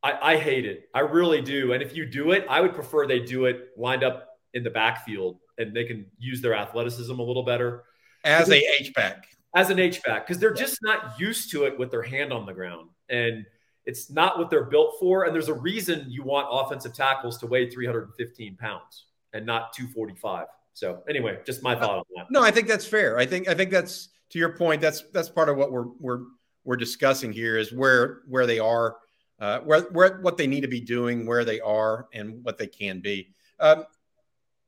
I, 0.01 0.33
I 0.33 0.37
hate 0.37 0.65
it. 0.65 0.89
I 0.93 1.01
really 1.01 1.41
do. 1.41 1.73
And 1.73 1.83
if 1.83 1.95
you 1.95 2.05
do 2.05 2.31
it, 2.31 2.45
I 2.49 2.61
would 2.61 2.73
prefer 2.73 3.05
they 3.05 3.19
do 3.19 3.45
it 3.45 3.71
lined 3.75 4.03
up 4.03 4.29
in 4.53 4.63
the 4.63 4.69
backfield 4.69 5.39
and 5.57 5.75
they 5.75 5.83
can 5.83 6.05
use 6.17 6.41
their 6.41 6.53
athleticism 6.53 7.19
a 7.19 7.23
little 7.23 7.43
better. 7.43 7.83
As 8.23 8.49
a 8.49 8.57
H 8.79 8.93
back. 8.93 9.27
As 9.55 9.69
an 9.69 9.79
H 9.79 10.03
back, 10.03 10.25
because 10.25 10.39
they're 10.39 10.53
just 10.53 10.79
not 10.83 11.19
used 11.19 11.51
to 11.51 11.63
it 11.65 11.77
with 11.77 11.91
their 11.91 12.03
hand 12.03 12.31
on 12.31 12.45
the 12.45 12.53
ground. 12.53 12.89
And 13.09 13.45
it's 13.85 14.09
not 14.09 14.37
what 14.37 14.49
they're 14.49 14.65
built 14.65 14.95
for. 14.99 15.23
And 15.23 15.33
there's 15.33 15.47
a 15.47 15.53
reason 15.53 16.05
you 16.07 16.23
want 16.23 16.47
offensive 16.49 16.93
tackles 16.93 17.37
to 17.39 17.47
weigh 17.47 17.69
315 17.69 18.57
pounds 18.57 19.05
and 19.33 19.45
not 19.45 19.73
245. 19.73 20.47
So 20.73 21.03
anyway, 21.09 21.39
just 21.45 21.63
my 21.63 21.73
uh, 21.75 21.79
thought 21.79 21.97
on 21.99 22.03
that. 22.15 22.25
No, 22.29 22.41
I 22.43 22.51
think 22.51 22.67
that's 22.67 22.85
fair. 22.85 23.17
I 23.17 23.25
think 23.25 23.47
I 23.47 23.53
think 23.53 23.71
that's 23.71 24.09
to 24.35 24.39
your 24.39 24.49
point. 24.49 24.81
That's 24.81 25.03
that's 25.13 25.29
part 25.29 25.47
of 25.47 25.55
what 25.55 25.71
we're 25.71 25.87
we're 25.97 26.23
we're 26.65 26.75
discussing 26.75 27.31
here 27.31 27.57
is 27.57 27.71
where 27.71 28.19
where 28.27 28.45
they 28.45 28.59
are, 28.59 28.97
uh, 29.39 29.59
where 29.59 29.83
where 29.93 30.19
what 30.19 30.35
they 30.35 30.45
need 30.45 30.59
to 30.61 30.67
be 30.67 30.81
doing, 30.81 31.25
where 31.25 31.45
they 31.45 31.61
are, 31.61 32.07
and 32.13 32.43
what 32.43 32.57
they 32.57 32.67
can 32.67 32.99
be. 32.99 33.33
Um, 33.61 33.85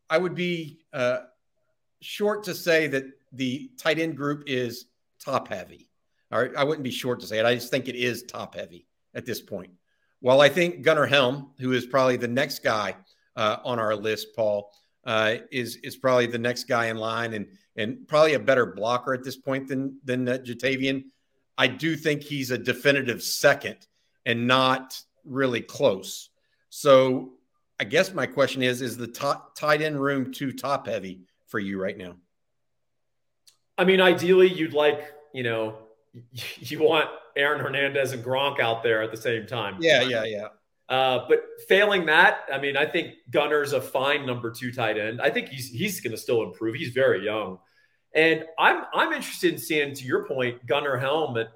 I 0.10 0.20
would 0.20 0.36
be 0.36 0.80
uh, 0.94 1.18
short 2.00 2.44
to 2.46 2.56
say 2.56 2.88
that 2.88 3.04
the 3.34 3.70
tight 3.76 4.00
end 4.00 4.16
group 4.16 4.44
is 4.48 4.86
top 5.20 5.50
heavy. 5.50 5.90
All 6.32 6.40
right, 6.40 6.52
I 6.56 6.64
wouldn't 6.64 6.84
be 6.84 6.92
short 6.92 7.20
to 7.20 7.28
say 7.28 7.40
it. 7.40 7.46
I 7.46 7.54
just 7.54 7.70
think 7.70 7.90
it 7.90 7.96
is 7.96 8.24
top 8.24 8.56
heavy 8.56 8.88
at 9.16 9.26
this 9.26 9.42
point. 9.42 9.72
While 10.22 10.40
I 10.40 10.48
think 10.48 10.82
Gunnar 10.82 11.08
Helm, 11.08 11.52
who 11.60 11.74
is 11.74 11.86
probably 11.86 12.16
the 12.16 12.28
next 12.28 12.64
guy 12.64 12.96
uh, 13.36 13.58
on 13.66 13.80
our 13.80 13.98
list, 13.98 14.30
Paul, 14.34 14.72
uh, 15.04 15.36
is 15.52 15.76
is 15.84 15.98
probably 15.98 16.28
the 16.28 16.38
next 16.38 16.70
guy 16.70 16.86
in 16.86 16.96
line 16.96 17.34
and 17.34 17.48
and 17.78 18.08
probably 18.08 18.34
a 18.34 18.40
better 18.40 18.66
blocker 18.66 19.14
at 19.14 19.24
this 19.24 19.38
point 19.38 19.68
than 19.68 20.00
than 20.04 20.28
uh, 20.28 20.38
Ja'Tavion. 20.44 21.06
I 21.58 21.68
do 21.68 21.96
think 21.96 22.24
he's 22.24 22.52
a 22.52 22.58
definitive 22.58 23.24
second 23.24 23.78
and 24.26 24.48
not 24.48 25.00
really 25.24 25.62
close. 25.62 26.30
So 26.70 27.34
I 27.80 27.84
guess 27.84 28.14
my 28.14 28.26
question 28.26 28.62
is: 28.62 28.82
Is 28.82 28.98
the 28.98 29.08
top, 29.08 29.56
tight 29.56 29.82
end 29.82 30.00
room 30.00 30.34
too 30.34 30.52
top 30.52 30.88
heavy 30.88 31.22
for 31.48 31.60
you 31.60 31.82
right 31.82 31.98
now? 31.98 32.16
I 33.78 33.86
mean, 33.86 34.02
ideally, 34.02 34.52
you'd 34.52 34.74
like 34.74 35.14
you 35.34 35.44
know 35.44 35.78
you 36.58 36.80
want 36.80 37.10
Aaron 37.36 37.60
Hernandez 37.62 38.12
and 38.12 38.24
Gronk 38.24 38.60
out 38.60 38.84
there 38.84 39.02
at 39.02 39.12
the 39.12 39.18
same 39.18 39.46
time. 39.46 39.78
Yeah, 39.80 40.02
yeah, 40.02 40.24
yeah. 40.24 40.48
Uh, 40.90 41.26
but 41.28 41.44
failing 41.68 42.06
that, 42.06 42.46
I 42.52 42.60
mean, 42.60 42.78
I 42.78 42.86
think 42.86 43.16
Gunnar's 43.30 43.74
a 43.74 43.82
fine 43.82 44.26
number 44.26 44.52
two 44.52 44.72
tight 44.72 44.98
end. 44.98 45.22
I 45.22 45.30
think 45.30 45.50
he's 45.50 45.70
he's 45.70 46.00
going 46.00 46.12
to 46.12 46.18
still 46.18 46.44
improve. 46.44 46.76
He's 46.76 46.94
very 46.94 47.26
young, 47.26 47.60
and 48.18 48.46
I'm 48.58 48.84
I'm 48.94 49.14
interested 49.14 49.54
in 49.54 49.60
seeing, 49.60 49.94
to 49.94 50.04
your 50.04 50.26
point, 50.26 50.66
Gunnar 50.66 50.98
Helm 50.98 51.38
at 51.38 51.50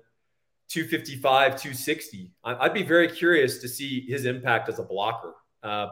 255, 0.70 1.60
260. 1.60 2.32
I'd 2.44 2.74
be 2.74 2.84
very 2.84 3.10
curious 3.10 3.58
to 3.58 3.68
see 3.68 4.02
his 4.02 4.26
impact 4.26 4.70
as 4.70 4.80
a 4.80 4.84
blocker. 4.84 5.34
Uh, 5.64 5.88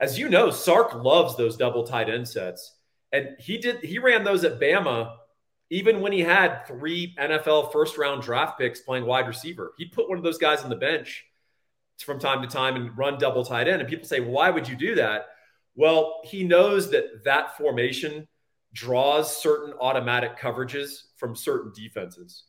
as 0.00 0.18
you 0.18 0.28
know, 0.28 0.50
Sark 0.50 0.92
loves 0.94 1.36
those 1.36 1.56
double 1.56 1.84
tight 1.84 2.10
end 2.10 2.28
sets, 2.28 2.74
and 3.12 3.36
he 3.38 3.58
did 3.58 3.78
he 3.78 4.00
ran 4.00 4.24
those 4.24 4.44
at 4.44 4.60
Bama 4.60 5.14
even 5.70 6.00
when 6.00 6.12
he 6.12 6.20
had 6.20 6.66
three 6.66 7.14
NFL 7.18 7.72
first 7.72 7.96
round 7.98 8.22
draft 8.22 8.58
picks 8.58 8.80
playing 8.80 9.04
wide 9.06 9.28
receiver. 9.28 9.72
He 9.78 9.86
put 9.86 10.08
one 10.08 10.18
of 10.18 10.24
those 10.24 10.38
guys 10.38 10.62
on 10.62 10.70
the 10.70 10.76
bench 10.76 11.24
from 11.98 12.18
time 12.18 12.42
to 12.42 12.48
time 12.48 12.76
and 12.76 12.96
run 12.96 13.18
double 13.18 13.44
tight 13.44 13.68
end. 13.68 13.80
And 13.80 13.88
people 13.88 14.06
say, 14.06 14.20
why 14.20 14.50
would 14.50 14.68
you 14.68 14.76
do 14.76 14.94
that? 14.94 15.26
Well, 15.74 16.20
he 16.24 16.42
knows 16.42 16.90
that 16.90 17.24
that 17.24 17.56
formation 17.56 18.26
draws 18.72 19.34
certain 19.40 19.74
automatic 19.80 20.38
coverages 20.38 21.02
from 21.16 21.34
certain 21.34 21.72
defenses. 21.74 22.44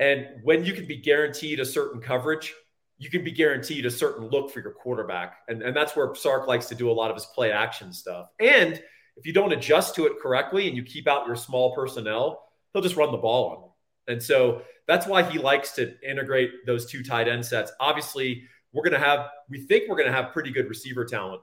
And 0.00 0.26
when 0.44 0.64
you 0.64 0.72
can 0.72 0.86
be 0.86 0.96
guaranteed 0.96 1.60
a 1.60 1.64
certain 1.64 2.00
coverage, 2.00 2.54
you 2.98 3.10
can 3.10 3.24
be 3.24 3.32
guaranteed 3.32 3.86
a 3.86 3.90
certain 3.90 4.28
look 4.28 4.50
for 4.50 4.60
your 4.60 4.72
quarterback. 4.72 5.38
And, 5.48 5.62
and 5.62 5.74
that's 5.74 5.96
where 5.96 6.14
Sark 6.14 6.46
likes 6.46 6.66
to 6.66 6.74
do 6.74 6.90
a 6.90 6.92
lot 6.92 7.10
of 7.10 7.16
his 7.16 7.26
play 7.26 7.52
action 7.52 7.92
stuff. 7.92 8.28
And 8.40 8.80
if 9.16 9.26
you 9.26 9.32
don't 9.32 9.52
adjust 9.52 9.94
to 9.96 10.06
it 10.06 10.20
correctly 10.20 10.68
and 10.68 10.76
you 10.76 10.82
keep 10.82 11.08
out 11.08 11.26
your 11.26 11.36
small 11.36 11.74
personnel, 11.74 12.44
he'll 12.72 12.82
just 12.82 12.96
run 12.96 13.10
the 13.12 13.18
ball 13.18 13.50
on 13.50 13.60
them. 13.60 13.70
And 14.08 14.22
so 14.22 14.62
that's 14.86 15.06
why 15.06 15.22
he 15.22 15.38
likes 15.38 15.72
to 15.72 15.94
integrate 16.08 16.50
those 16.66 16.90
two 16.90 17.02
tight 17.02 17.28
end 17.28 17.44
sets. 17.44 17.72
Obviously, 17.78 18.44
we're 18.72 18.82
going 18.82 19.00
to 19.00 19.06
have, 19.06 19.28
we 19.48 19.60
think 19.66 19.84
we're 19.88 19.96
going 19.96 20.08
to 20.08 20.12
have 20.12 20.32
pretty 20.32 20.50
good 20.50 20.68
receiver 20.68 21.04
talent 21.04 21.42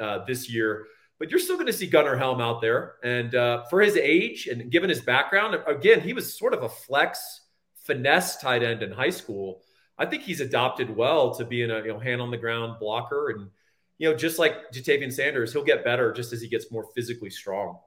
uh, 0.00 0.24
this 0.24 0.50
year, 0.50 0.86
but 1.22 1.30
you're 1.30 1.38
still 1.38 1.54
going 1.54 1.68
to 1.68 1.72
see 1.72 1.86
Gunnar 1.86 2.16
Helm 2.16 2.40
out 2.40 2.60
there. 2.60 2.94
And 3.04 3.32
uh, 3.36 3.62
for 3.70 3.80
his 3.80 3.96
age 3.96 4.48
and 4.48 4.72
given 4.72 4.90
his 4.90 5.00
background, 5.00 5.56
again, 5.68 6.00
he 6.00 6.14
was 6.14 6.36
sort 6.36 6.52
of 6.52 6.64
a 6.64 6.68
flex 6.68 7.42
finesse 7.76 8.38
tight 8.38 8.64
end 8.64 8.82
in 8.82 8.90
high 8.90 9.10
school. 9.10 9.62
I 9.96 10.04
think 10.04 10.24
he's 10.24 10.40
adopted 10.40 10.90
well 10.90 11.32
to 11.36 11.44
being 11.44 11.70
a 11.70 11.76
you 11.76 11.92
know, 11.92 12.00
hand 12.00 12.20
on 12.20 12.32
the 12.32 12.36
ground 12.36 12.80
blocker. 12.80 13.30
And, 13.30 13.50
you 13.98 14.10
know, 14.10 14.16
just 14.16 14.40
like 14.40 14.72
Ja'Tavion 14.72 15.12
Sanders, 15.12 15.52
he'll 15.52 15.62
get 15.62 15.84
better 15.84 16.12
just 16.12 16.32
as 16.32 16.42
he 16.42 16.48
gets 16.48 16.72
more 16.72 16.88
physically 16.92 17.30
strong. 17.30 17.78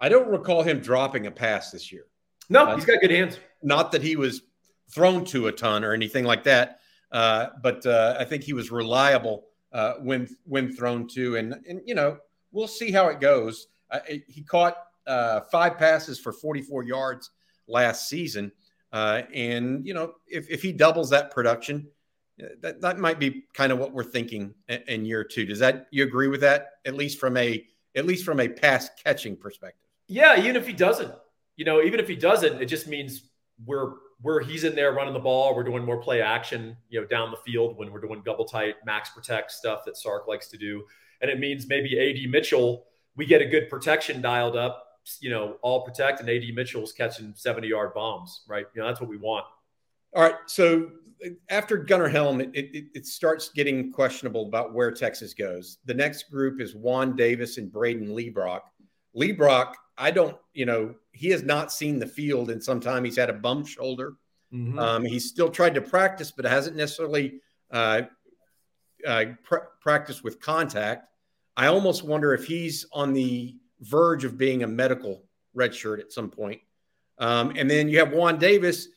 I 0.00 0.08
don't 0.08 0.26
recall 0.26 0.64
him 0.64 0.80
dropping 0.80 1.28
a 1.28 1.30
pass 1.30 1.70
this 1.70 1.92
year. 1.92 2.06
No, 2.50 2.64
uh, 2.64 2.74
he's 2.74 2.84
got 2.84 3.00
good 3.00 3.12
hands. 3.12 3.38
Not 3.62 3.92
that 3.92 4.02
he 4.02 4.16
was 4.16 4.42
thrown 4.90 5.24
to 5.26 5.46
a 5.46 5.52
ton 5.52 5.84
or 5.84 5.92
anything 5.92 6.24
like 6.24 6.42
that, 6.42 6.80
uh, 7.12 7.50
but 7.62 7.86
uh, 7.86 8.16
I 8.18 8.24
think 8.24 8.42
he 8.42 8.54
was 8.54 8.72
reliable 8.72 9.44
uh, 9.70 9.94
when 10.00 10.26
when 10.46 10.72
thrown 10.72 11.06
to, 11.10 11.36
and 11.36 11.54
and 11.68 11.80
you 11.86 11.94
know 11.94 12.18
we'll 12.52 12.68
see 12.68 12.90
how 12.90 13.08
it 13.08 13.20
goes. 13.20 13.68
Uh, 13.90 14.00
he 14.28 14.42
caught 14.42 14.76
uh, 15.06 15.40
five 15.50 15.78
passes 15.78 16.18
for 16.18 16.32
44 16.32 16.84
yards 16.84 17.30
last 17.66 18.08
season, 18.08 18.52
and 18.92 19.86
you 19.86 19.94
know 19.94 20.14
if 20.26 20.48
if 20.50 20.62
he 20.62 20.72
doubles 20.72 21.10
that 21.10 21.30
production, 21.30 21.88
that 22.60 22.80
that 22.80 22.98
might 22.98 23.18
be 23.18 23.44
kind 23.54 23.72
of 23.72 23.78
what 23.78 23.92
we're 23.92 24.04
thinking 24.04 24.54
in, 24.68 24.82
in 24.88 25.04
year 25.04 25.24
two. 25.24 25.44
Does 25.44 25.58
that 25.58 25.86
you 25.90 26.04
agree 26.04 26.28
with 26.28 26.40
that? 26.40 26.72
At 26.84 26.94
least 26.94 27.18
from 27.18 27.36
a 27.36 27.64
at 27.94 28.06
least 28.06 28.24
from 28.24 28.40
a 28.40 28.48
pass 28.48 28.90
catching 29.02 29.36
perspective. 29.36 29.88
Yeah, 30.08 30.38
even 30.38 30.56
if 30.56 30.66
he 30.66 30.72
doesn't, 30.72 31.12
you 31.56 31.64
know, 31.64 31.82
even 31.82 32.00
if 32.00 32.08
he 32.08 32.16
doesn't, 32.16 32.60
it 32.60 32.66
just 32.66 32.86
means 32.86 33.30
we're 33.64 33.92
where 34.20 34.40
he's 34.40 34.64
in 34.64 34.74
there 34.74 34.92
running 34.92 35.14
the 35.14 35.20
ball. 35.20 35.54
We're 35.54 35.64
doing 35.64 35.84
more 35.84 36.00
play 36.00 36.22
action, 36.22 36.76
you 36.88 37.00
know, 37.00 37.06
down 37.06 37.30
the 37.30 37.36
field 37.38 37.76
when 37.76 37.90
we're 37.90 38.00
doing 38.00 38.22
double 38.24 38.44
tight, 38.44 38.76
max 38.86 39.10
protect 39.10 39.50
stuff 39.50 39.84
that 39.84 39.96
Sark 39.96 40.28
likes 40.28 40.48
to 40.48 40.56
do. 40.56 40.84
And 41.22 41.30
it 41.30 41.38
means 41.38 41.66
maybe 41.68 41.98
AD 41.98 42.30
Mitchell, 42.30 42.84
we 43.16 43.24
get 43.26 43.40
a 43.40 43.46
good 43.46 43.70
protection 43.70 44.20
dialed 44.20 44.56
up, 44.56 44.84
you 45.20 45.30
know, 45.30 45.56
all 45.62 45.82
protect, 45.84 46.20
and 46.20 46.28
AD 46.28 46.54
Mitchell's 46.54 46.92
catching 46.92 47.32
70 47.34 47.68
yard 47.68 47.94
bombs, 47.94 48.42
right? 48.46 48.66
You 48.74 48.82
know, 48.82 48.88
that's 48.88 49.00
what 49.00 49.08
we 49.08 49.16
want. 49.16 49.46
All 50.14 50.22
right. 50.22 50.34
So 50.46 50.90
after 51.48 51.76
Gunnar 51.78 52.08
Helm, 52.08 52.40
it, 52.40 52.50
it, 52.54 52.84
it 52.94 53.06
starts 53.06 53.48
getting 53.48 53.92
questionable 53.92 54.46
about 54.46 54.74
where 54.74 54.90
Texas 54.90 55.32
goes. 55.32 55.78
The 55.86 55.94
next 55.94 56.30
group 56.30 56.60
is 56.60 56.74
Juan 56.74 57.16
Davis 57.16 57.58
and 57.58 57.72
Brayden 57.72 58.08
Liebrock. 58.08 58.60
Liebrock 59.16 59.74
I 59.98 60.10
don't, 60.10 60.36
you 60.54 60.66
know, 60.66 60.94
he 61.12 61.28
has 61.28 61.42
not 61.42 61.72
seen 61.72 61.98
the 61.98 62.06
field 62.06 62.50
in 62.50 62.60
some 62.60 62.80
time. 62.80 63.04
He's 63.04 63.16
had 63.16 63.30
a 63.30 63.34
bum 63.34 63.64
shoulder. 63.64 64.14
Mm-hmm. 64.52 64.78
Um, 64.78 65.04
he's 65.04 65.28
still 65.28 65.50
tried 65.50 65.74
to 65.74 65.80
practice, 65.80 66.30
but 66.30 66.44
hasn't 66.44 66.76
necessarily 66.76 67.40
uh, 67.70 68.02
uh, 69.06 69.24
pr- 69.42 69.68
practiced 69.80 70.24
with 70.24 70.40
contact. 70.40 71.08
I 71.56 71.66
almost 71.66 72.02
wonder 72.02 72.34
if 72.34 72.44
he's 72.44 72.86
on 72.92 73.12
the 73.12 73.56
verge 73.80 74.24
of 74.24 74.38
being 74.38 74.62
a 74.62 74.66
medical 74.66 75.24
redshirt 75.56 76.00
at 76.00 76.12
some 76.12 76.30
point. 76.30 76.60
Um, 77.18 77.52
and 77.56 77.70
then 77.70 77.88
you 77.88 77.98
have 77.98 78.12
Juan 78.12 78.38
Davis, 78.38 78.88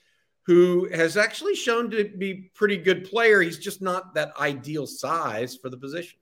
who 0.43 0.87
has 0.93 1.17
actually 1.17 1.55
shown 1.55 1.89
to 1.91 2.05
be 2.17 2.51
pretty 2.53 2.77
good 2.77 3.03
player. 3.03 3.41
He's 3.41 3.57
just 3.57 3.81
not 3.81 4.13
that 4.13 4.31
ideal 4.39 4.87
size 4.87 5.55
for 5.55 5.69
the 5.69 5.77
position. 5.77 6.17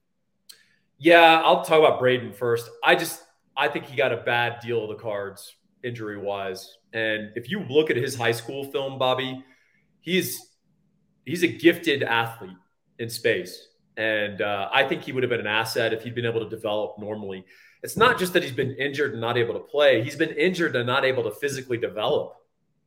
Yeah, 0.98 1.42
I'll 1.44 1.64
talk 1.64 1.78
about 1.78 2.00
Brayden 2.00 2.34
first. 2.34 2.70
I 2.82 2.94
just 2.94 3.22
I 3.56 3.68
think 3.68 3.86
he 3.86 3.96
got 3.96 4.12
a 4.12 4.18
bad 4.18 4.60
deal 4.60 4.84
of 4.84 4.96
the 4.96 5.02
cards 5.02 5.56
injury 5.82 6.16
wise. 6.16 6.78
And 6.92 7.30
if 7.36 7.50
you 7.50 7.60
look 7.68 7.90
at 7.90 7.96
his 7.96 8.16
high 8.16 8.32
school 8.32 8.64
film, 8.64 8.98
Bobby, 8.98 9.44
he's 10.00 10.54
he's 11.24 11.42
a 11.42 11.48
gifted 11.48 12.02
athlete 12.02 12.56
in 12.98 13.10
space. 13.10 13.68
And 13.96 14.42
uh, 14.42 14.68
I 14.72 14.86
think 14.88 15.02
he 15.02 15.12
would 15.12 15.22
have 15.22 15.30
been 15.30 15.40
an 15.40 15.46
asset 15.46 15.92
if 15.92 16.02
he'd 16.02 16.14
been 16.14 16.26
able 16.26 16.40
to 16.40 16.48
develop 16.48 16.98
normally. 16.98 17.44
It's 17.82 17.96
not 17.96 18.18
just 18.18 18.32
that 18.32 18.42
he's 18.42 18.52
been 18.52 18.72
injured 18.72 19.12
and 19.12 19.20
not 19.20 19.36
able 19.36 19.54
to 19.54 19.60
play, 19.60 20.02
he's 20.02 20.16
been 20.16 20.30
injured 20.30 20.74
and 20.74 20.86
not 20.86 21.04
able 21.04 21.22
to 21.24 21.30
physically 21.30 21.76
develop, 21.76 22.36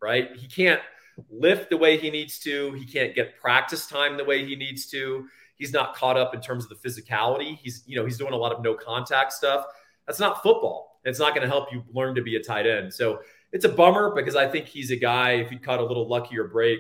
right? 0.02 0.36
He 0.36 0.48
can't 0.48 0.82
lift 1.30 1.70
the 1.70 1.78
way 1.78 1.98
he 1.98 2.10
needs 2.10 2.40
to, 2.40 2.74
he 2.74 2.86
can't 2.86 3.16
get 3.16 3.40
practice 3.40 3.88
time 3.88 4.18
the 4.18 4.26
way 4.26 4.46
he 4.46 4.56
needs 4.56 4.88
to. 4.88 5.28
He's 5.56 5.74
not 5.74 5.96
caught 5.96 6.18
up 6.18 6.36
in 6.36 6.42
terms 6.42 6.66
of 6.66 6.70
the 6.70 6.88
physicality. 6.88 7.58
He's, 7.58 7.84
you 7.88 7.96
know, 7.96 8.06
he's 8.06 8.18
doing 8.18 8.34
a 8.34 8.38
lot 8.38 8.52
of 8.52 8.64
no 8.64 8.76
contact 8.76 9.34
stuff. 9.34 9.66
That's 10.06 10.20
not 10.20 10.44
football. 10.44 11.00
It's 11.04 11.20
not 11.20 11.34
going 11.34 11.42
to 11.42 11.48
help 11.48 11.72
you 11.72 11.84
learn 11.94 12.16
to 12.16 12.22
be 12.22 12.36
a 12.36 12.44
tight 12.44 12.68
end. 12.68 12.94
So 12.94 13.20
it's 13.52 13.66
a 13.66 13.70
bummer 13.70 14.14
because 14.14 14.36
I 14.36 14.48
think 14.48 14.68
he's 14.68 14.92
a 14.92 14.96
guy, 14.96 15.32
if 15.34 15.50
he 15.50 15.58
caught 15.58 15.80
a 15.80 15.84
little 15.84 16.08
luckier 16.08 16.44
break, 16.46 16.80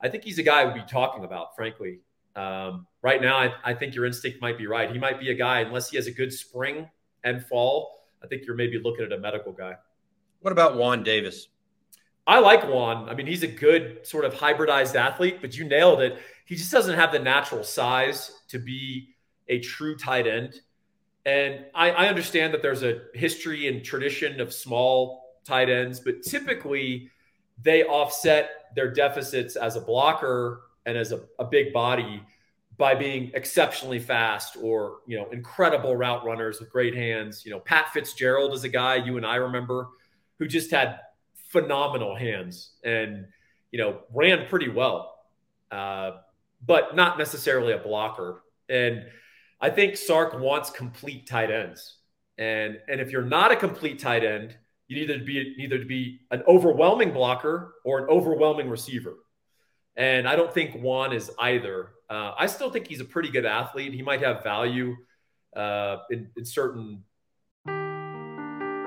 I 0.00 0.08
think 0.08 0.24
he's 0.24 0.38
a 0.38 0.42
guy 0.42 0.64
we'd 0.64 0.74
be 0.74 0.88
talking 0.88 1.24
about, 1.24 1.54
frankly. 1.54 2.00
Um, 2.38 2.86
right 3.02 3.20
now, 3.20 3.36
I, 3.36 3.52
I, 3.64 3.74
think 3.74 3.96
your 3.96 4.06
instinct 4.06 4.40
might 4.40 4.56
be 4.56 4.68
right. 4.68 4.92
He 4.92 4.98
might 4.98 5.18
be 5.18 5.32
a 5.32 5.34
guy, 5.34 5.58
unless 5.58 5.90
he 5.90 5.96
has 5.96 6.06
a 6.06 6.12
good 6.12 6.32
spring 6.32 6.88
and 7.24 7.44
fall, 7.44 8.04
I 8.22 8.28
think 8.28 8.46
you're 8.46 8.54
maybe 8.54 8.78
looking 8.78 9.04
at 9.04 9.12
a 9.12 9.18
medical 9.18 9.50
guy. 9.50 9.74
What 10.40 10.52
about 10.52 10.76
Juan 10.76 11.02
Davis? 11.02 11.48
I 12.28 12.38
like 12.38 12.62
Juan. 12.68 13.08
I 13.08 13.14
mean, 13.14 13.26
he's 13.26 13.42
a 13.42 13.48
good 13.48 14.06
sort 14.06 14.24
of 14.24 14.34
hybridized 14.34 14.94
athlete, 14.94 15.38
but 15.40 15.56
you 15.56 15.64
nailed 15.64 16.00
it. 16.00 16.16
He 16.44 16.54
just 16.54 16.70
doesn't 16.70 16.94
have 16.94 17.10
the 17.10 17.18
natural 17.18 17.64
size 17.64 18.30
to 18.48 18.60
be 18.60 19.08
a 19.48 19.58
true 19.58 19.96
tight 19.96 20.28
end. 20.28 20.60
And 21.26 21.64
I, 21.74 21.90
I 21.90 22.06
understand 22.06 22.54
that 22.54 22.62
there's 22.62 22.84
a 22.84 23.00
history 23.14 23.66
and 23.66 23.84
tradition 23.84 24.40
of 24.40 24.52
small 24.52 25.24
tight 25.44 25.70
ends, 25.70 25.98
but 25.98 26.22
typically 26.22 27.10
they 27.60 27.82
offset 27.82 28.50
their 28.76 28.92
deficits 28.92 29.56
as 29.56 29.74
a 29.74 29.80
blocker 29.80 30.60
and 30.86 30.96
as 30.96 31.12
a, 31.12 31.20
a 31.38 31.44
big 31.44 31.72
body 31.72 32.22
by 32.78 32.94
being 32.94 33.32
exceptionally 33.34 33.98
fast 33.98 34.56
or 34.62 34.98
you 35.06 35.18
know 35.18 35.28
incredible 35.30 35.96
route 35.96 36.24
runners 36.24 36.60
with 36.60 36.70
great 36.70 36.94
hands. 36.94 37.44
You 37.44 37.50
know, 37.50 37.60
Pat 37.60 37.92
Fitzgerald 37.92 38.54
is 38.54 38.64
a 38.64 38.68
guy 38.68 38.96
you 38.96 39.16
and 39.16 39.26
I 39.26 39.36
remember 39.36 39.88
who 40.38 40.46
just 40.46 40.70
had 40.70 41.00
phenomenal 41.34 42.14
hands 42.14 42.70
and 42.84 43.26
you 43.72 43.78
know 43.78 44.00
ran 44.14 44.46
pretty 44.46 44.68
well, 44.68 45.16
uh, 45.70 46.12
but 46.64 46.94
not 46.94 47.18
necessarily 47.18 47.72
a 47.72 47.78
blocker. 47.78 48.42
And 48.68 49.04
I 49.60 49.70
think 49.70 49.96
Sark 49.96 50.38
wants 50.38 50.70
complete 50.70 51.26
tight 51.26 51.50
ends. 51.50 51.96
And 52.38 52.78
and 52.88 53.00
if 53.00 53.10
you're 53.10 53.22
not 53.22 53.50
a 53.50 53.56
complete 53.56 53.98
tight 53.98 54.24
end, 54.24 54.56
you 54.86 54.96
need 55.00 55.12
to 55.12 55.24
be 55.24 55.54
either 55.58 55.78
to 55.78 55.84
be 55.84 56.20
an 56.30 56.42
overwhelming 56.46 57.12
blocker 57.12 57.74
or 57.84 57.98
an 57.98 58.08
overwhelming 58.08 58.70
receiver. 58.70 59.16
And 59.98 60.28
I 60.28 60.36
don't 60.36 60.54
think 60.54 60.80
Juan 60.80 61.12
is 61.12 61.30
either. 61.40 61.90
Uh, 62.08 62.32
I 62.38 62.46
still 62.46 62.70
think 62.70 62.86
he's 62.86 63.00
a 63.00 63.04
pretty 63.04 63.30
good 63.30 63.44
athlete. 63.44 63.92
He 63.92 64.00
might 64.00 64.22
have 64.22 64.44
value 64.44 64.96
uh, 65.56 65.96
in, 66.10 66.30
in 66.36 66.44
certain. 66.44 67.02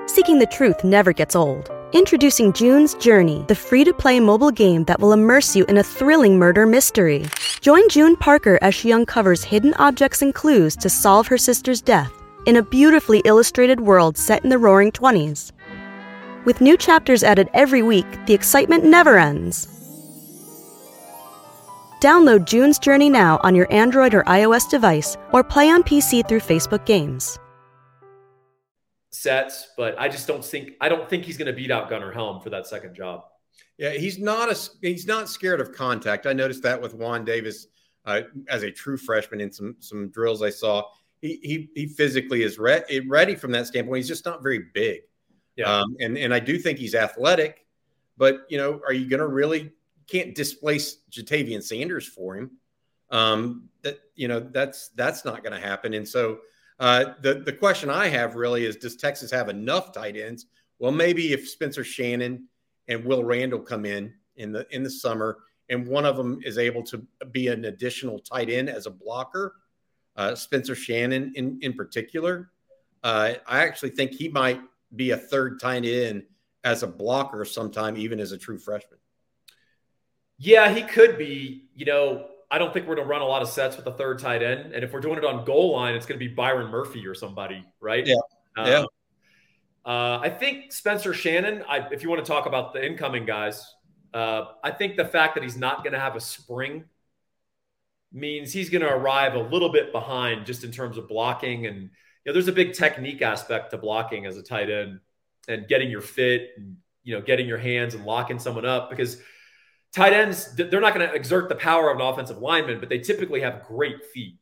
Seeking 0.06 0.38
the 0.38 0.48
truth 0.50 0.82
never 0.82 1.12
gets 1.12 1.36
old. 1.36 1.70
Introducing 1.92 2.54
June's 2.54 2.94
Journey, 2.94 3.44
the 3.48 3.54
free 3.54 3.84
to 3.84 3.92
play 3.92 4.18
mobile 4.20 4.50
game 4.50 4.84
that 4.84 4.98
will 4.98 5.12
immerse 5.12 5.54
you 5.54 5.66
in 5.66 5.76
a 5.76 5.82
thrilling 5.82 6.38
murder 6.38 6.64
mystery. 6.64 7.26
Join 7.60 7.86
June 7.90 8.16
Parker 8.16 8.58
as 8.62 8.74
she 8.74 8.92
uncovers 8.92 9.44
hidden 9.44 9.74
objects 9.74 10.22
and 10.22 10.34
clues 10.34 10.74
to 10.76 10.88
solve 10.88 11.26
her 11.26 11.36
sister's 11.36 11.82
death 11.82 12.10
in 12.46 12.56
a 12.56 12.62
beautifully 12.62 13.20
illustrated 13.26 13.80
world 13.80 14.16
set 14.16 14.42
in 14.42 14.48
the 14.48 14.58
roaring 14.58 14.90
20s. 14.90 15.52
With 16.46 16.62
new 16.62 16.78
chapters 16.78 17.22
added 17.22 17.50
every 17.52 17.82
week, 17.82 18.06
the 18.24 18.34
excitement 18.34 18.84
never 18.84 19.18
ends. 19.18 19.81
Download 22.02 22.44
June's 22.44 22.78
Journey 22.78 23.08
now 23.08 23.40
on 23.42 23.54
your 23.54 23.72
Android 23.72 24.12
or 24.12 24.24
iOS 24.24 24.68
device 24.68 25.16
or 25.32 25.42
play 25.42 25.70
on 25.70 25.82
PC 25.82 26.28
through 26.28 26.40
Facebook 26.40 26.84
Games 26.84 27.38
sets, 29.12 29.68
but 29.76 29.98
I 29.98 30.08
just 30.08 30.26
don't 30.26 30.44
think 30.44 30.72
I 30.80 30.88
don't 30.88 31.08
think 31.08 31.24
he's 31.24 31.36
going 31.36 31.46
to 31.46 31.52
beat 31.52 31.70
out 31.70 31.88
Gunnar 31.88 32.10
Helm 32.10 32.40
for 32.40 32.50
that 32.50 32.66
second 32.66 32.94
job. 32.94 33.24
Yeah, 33.78 33.90
he's 33.90 34.18
not 34.18 34.50
a 34.50 34.58
he's 34.80 35.06
not 35.06 35.28
scared 35.28 35.60
of 35.60 35.72
contact. 35.72 36.26
I 36.26 36.32
noticed 36.32 36.62
that 36.64 36.80
with 36.80 36.94
Juan 36.94 37.24
Davis 37.24 37.68
uh, 38.04 38.22
as 38.48 38.64
a 38.64 38.70
true 38.70 38.96
freshman 38.96 39.40
in 39.40 39.52
some 39.52 39.76
some 39.78 40.08
drills 40.08 40.42
I 40.42 40.50
saw. 40.50 40.82
He 41.20 41.38
he, 41.42 41.68
he 41.74 41.86
physically 41.86 42.42
is 42.42 42.58
re- 42.58 42.82
ready 43.06 43.36
from 43.36 43.52
that 43.52 43.68
standpoint. 43.68 43.98
He's 43.98 44.08
just 44.08 44.24
not 44.24 44.42
very 44.42 44.64
big. 44.74 45.02
Yeah, 45.56 45.72
um, 45.72 45.96
and 46.00 46.18
and 46.18 46.34
I 46.34 46.40
do 46.40 46.58
think 46.58 46.78
he's 46.78 46.94
athletic, 46.94 47.66
but 48.16 48.40
you 48.48 48.58
know, 48.58 48.80
are 48.86 48.92
you 48.92 49.08
going 49.08 49.20
to 49.20 49.28
really 49.28 49.70
can't 50.08 50.34
displace 50.34 50.98
Ja'Tavion 51.10 51.62
Sanders 51.62 52.06
for 52.06 52.36
him? 52.36 52.52
Um, 53.10 53.68
that 53.82 54.00
you 54.14 54.28
know 54.28 54.40
that's 54.40 54.88
that's 54.90 55.24
not 55.24 55.42
going 55.42 55.52
to 55.52 55.66
happen, 55.68 55.94
and 55.94 56.08
so 56.08 56.38
uh, 56.80 57.12
the 57.20 57.34
the 57.34 57.52
question 57.52 57.90
I 57.90 58.08
have 58.08 58.34
really 58.34 58.64
is: 58.64 58.76
Does 58.76 58.96
Texas 58.96 59.30
have 59.30 59.48
enough 59.48 59.92
tight 59.92 60.16
ends? 60.16 60.46
Well, 60.78 60.92
maybe 60.92 61.32
if 61.32 61.48
Spencer 61.48 61.84
Shelton 61.84 62.48
and 62.88 63.04
Will 63.04 63.22
Randle 63.22 63.60
come 63.60 63.84
in 63.84 64.14
in 64.36 64.50
the 64.50 64.66
in 64.74 64.82
the 64.82 64.90
summer, 64.90 65.38
and 65.68 65.86
one 65.86 66.06
of 66.06 66.16
them 66.16 66.40
is 66.42 66.58
able 66.58 66.82
to 66.84 67.06
be 67.30 67.48
an 67.48 67.66
additional 67.66 68.18
tight 68.18 68.48
end 68.48 68.68
as 68.70 68.86
a 68.86 68.90
blocker, 68.90 69.56
uh, 70.16 70.34
Spencer 70.34 70.74
Shelton 70.74 71.32
in 71.36 71.58
in 71.60 71.74
particular, 71.74 72.50
Uh, 73.02 73.34
I 73.46 73.64
actually 73.64 73.90
think 73.90 74.12
he 74.12 74.28
might 74.28 74.60
be 74.94 75.10
a 75.10 75.16
third 75.16 75.60
tight 75.60 75.84
end 75.84 76.24
as 76.64 76.82
a 76.82 76.86
blocker 76.86 77.44
sometime, 77.44 77.96
even 77.96 78.20
as 78.20 78.32
a 78.32 78.38
true 78.38 78.58
freshman. 78.58 78.98
Yeah, 80.42 80.74
he 80.74 80.82
could 80.82 81.18
be. 81.18 81.68
You 81.76 81.86
know, 81.86 82.26
I 82.50 82.58
don't 82.58 82.72
think 82.72 82.88
we're 82.88 82.96
going 82.96 83.06
to 83.06 83.10
run 83.10 83.22
a 83.22 83.26
lot 83.26 83.42
of 83.42 83.48
sets 83.48 83.76
with 83.76 83.84
the 83.84 83.92
third 83.92 84.18
tight 84.18 84.42
end. 84.42 84.72
And 84.72 84.82
if 84.82 84.92
we're 84.92 85.00
doing 85.00 85.16
it 85.16 85.24
on 85.24 85.44
goal 85.44 85.72
line, 85.72 85.94
it's 85.94 86.04
going 86.04 86.18
to 86.18 86.28
be 86.28 86.34
Byron 86.34 86.68
Murphy 86.68 87.06
or 87.06 87.14
somebody, 87.14 87.64
right? 87.80 88.04
Yeah. 88.04 88.16
Um, 88.56 88.66
yeah. 88.66 88.84
Uh, 89.84 90.18
I 90.20 90.28
think 90.28 90.72
Spencer 90.72 91.14
Shelton, 91.14 91.62
I, 91.68 91.86
if 91.92 92.02
you 92.02 92.10
want 92.10 92.24
to 92.24 92.28
talk 92.28 92.46
about 92.46 92.72
the 92.72 92.84
incoming 92.84 93.24
guys, 93.24 93.64
uh, 94.12 94.46
I 94.64 94.72
think 94.72 94.96
the 94.96 95.04
fact 95.04 95.36
that 95.36 95.44
he's 95.44 95.56
not 95.56 95.84
going 95.84 95.92
to 95.92 96.00
have 96.00 96.16
a 96.16 96.20
spring 96.20 96.84
means 98.12 98.52
he's 98.52 98.68
going 98.68 98.82
to 98.82 98.92
arrive 98.92 99.34
a 99.34 99.40
little 99.40 99.70
bit 99.70 99.92
behind 99.92 100.44
just 100.44 100.64
in 100.64 100.72
terms 100.72 100.98
of 100.98 101.08
blocking. 101.08 101.66
And, 101.66 101.82
you 101.82 101.88
know, 102.26 102.32
there's 102.32 102.48
a 102.48 102.52
big 102.52 102.74
technique 102.74 103.22
aspect 103.22 103.70
to 103.70 103.78
blocking 103.78 104.26
as 104.26 104.36
a 104.36 104.42
tight 104.42 104.70
end 104.70 104.98
and 105.46 105.68
getting 105.68 105.88
your 105.88 106.02
fit 106.02 106.50
and, 106.56 106.76
you 107.04 107.14
know, 107.14 107.22
getting 107.22 107.46
your 107.46 107.58
hands 107.58 107.94
and 107.94 108.04
locking 108.04 108.40
someone 108.40 108.66
up 108.66 108.90
because 108.90 109.18
tight 109.94 110.12
ends, 110.12 110.54
they're 110.54 110.80
not 110.80 110.94
going 110.94 111.06
to 111.06 111.14
exert 111.14 111.48
the 111.48 111.54
power 111.54 111.90
of 111.90 112.00
an 112.00 112.02
offensive 112.02 112.38
lineman, 112.38 112.80
but 112.80 112.88
they 112.88 112.98
typically 112.98 113.40
have 113.40 113.62
great 113.62 114.04
feet. 114.06 114.38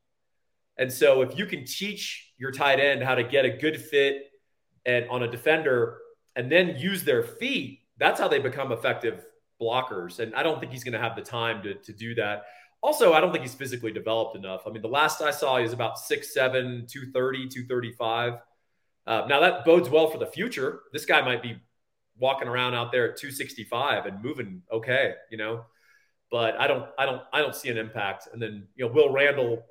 And 0.76 0.92
so 0.92 1.23
if 1.23 1.37
you 1.37 1.47
can 1.47 1.64
teach 1.64 2.33
your 2.38 2.50
tight 2.52 2.80
end 2.80 3.02
how 3.02 3.14
to 3.14 3.25
get 3.25 3.45
a 3.45 3.50
good 3.50 3.80
fit 3.80 4.30
and 4.87 5.09
on 5.11 5.23
a 5.23 5.30
defender 5.30 5.99
and 6.37 6.50
then 6.50 6.76
use 6.78 7.04
their 7.04 7.23
feet, 7.23 7.80
that's 7.99 8.19
how 8.19 8.28
they 8.28 8.38
become 8.38 8.73
effective 8.73 9.26
blockers. 9.61 10.21
And 10.21 10.35
I 10.35 10.42
don't 10.42 10.59
think 10.59 10.73
he's 10.73 10.85
going 10.85 10.95
to 10.95 11.00
have 11.00 11.16
the 11.16 11.23
time 11.23 11.62
to, 11.64 11.75
to 11.75 11.92
do 11.92 12.14
that. 12.14 12.45
Also, 12.83 13.12
I 13.12 13.21
don't 13.21 13.30
think 13.30 13.42
he's 13.42 13.54
physically 13.54 13.92
developed 13.92 14.37
enough. 14.37 14.62
I 14.66 14.71
mean, 14.71 14.80
the 14.80 14.88
last 14.88 15.21
I 15.21 15.33
saw, 15.33 15.59
he 15.59 15.64
was 15.64 15.75
about 15.75 15.97
6'7, 15.99 16.88
230, 16.88 17.49
235. 17.49 18.35
Uh, 19.07 19.26
now, 19.28 19.40
that 19.40 19.66
bodes 19.66 19.90
well 19.90 20.09
for 20.09 20.16
the 20.16 20.26
future. 20.26 20.80
This 20.92 21.04
guy 21.04 21.21
might 21.21 21.42
be 21.42 21.61
walking 22.20 22.48
around 22.48 22.74
out 22.74 22.92
there 22.92 23.10
at 23.10 23.16
265 23.16 24.06
and 24.06 24.22
moving 24.22 24.62
okay, 24.70 25.14
you 25.30 25.38
know. 25.38 25.64
But 26.30 26.60
I 26.60 26.68
don't, 26.68 26.86
I 26.96 27.06
don't, 27.06 27.22
I 27.32 27.40
don't 27.40 27.56
see 27.56 27.70
an 27.70 27.78
impact. 27.78 28.28
And 28.32 28.40
then 28.40 28.68
you 28.76 28.86
know, 28.86 28.92
Will 28.92 29.10
Randle, 29.12 29.64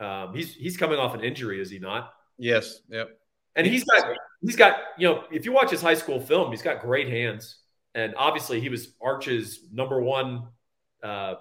um, 0.00 0.34
he's 0.34 0.54
he's 0.54 0.76
coming 0.76 0.98
off 0.98 1.14
an 1.14 1.22
injury, 1.22 1.60
is 1.60 1.70
he 1.70 1.78
not? 1.78 2.14
Yes. 2.38 2.80
Yep. 2.88 3.10
And 3.56 3.66
he's 3.66 3.84
got 3.84 4.14
he's 4.40 4.56
got 4.56 4.76
you 4.96 5.08
know, 5.08 5.24
if 5.30 5.44
you 5.44 5.52
watch 5.52 5.70
his 5.70 5.82
high 5.82 5.94
school 5.94 6.20
film, 6.20 6.50
he's 6.50 6.62
got 6.62 6.80
great 6.80 7.08
hands, 7.08 7.58
and 7.94 8.14
obviously 8.16 8.60
he 8.60 8.68
was 8.68 8.94
Arch's 9.02 9.60
number 9.72 10.00
one 10.00 10.44
uh, 11.02 11.34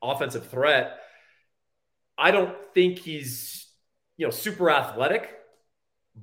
offensive 0.00 0.48
threat. 0.48 0.98
I 2.16 2.30
don't 2.30 2.56
think 2.74 2.98
he's 2.98 3.66
you 4.16 4.26
know 4.26 4.30
super 4.30 4.70
athletic, 4.70 5.30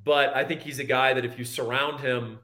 but 0.03 0.36
I 0.36 0.46
think 0.46 0.62
he's 0.62 0.79
a 0.79 0.84
guy 0.86 1.13
that 1.13 1.25
if 1.25 1.38
you 1.38 1.46
surround 1.46 2.00
him 2.00 2.39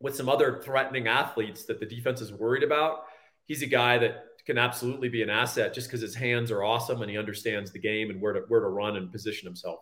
with 0.00 0.14
some 0.14 0.28
other 0.28 0.60
threatening 0.62 1.08
athletes 1.08 1.64
that 1.64 1.80
the 1.80 1.86
defense 1.86 2.20
is 2.20 2.32
worried 2.32 2.62
about, 2.62 3.04
he's 3.46 3.62
a 3.62 3.66
guy 3.66 3.98
that 3.98 4.24
can 4.44 4.58
absolutely 4.58 5.08
be 5.08 5.22
an 5.22 5.30
asset 5.30 5.74
just 5.74 5.88
because 5.88 6.00
his 6.00 6.14
hands 6.14 6.50
are 6.50 6.62
awesome 6.62 7.02
and 7.02 7.10
he 7.10 7.18
understands 7.18 7.72
the 7.72 7.78
game 7.78 8.10
and 8.10 8.20
where 8.20 8.32
to 8.32 8.40
where 8.48 8.60
to 8.60 8.68
run 8.68 8.96
and 8.96 9.10
position 9.10 9.46
himself. 9.46 9.80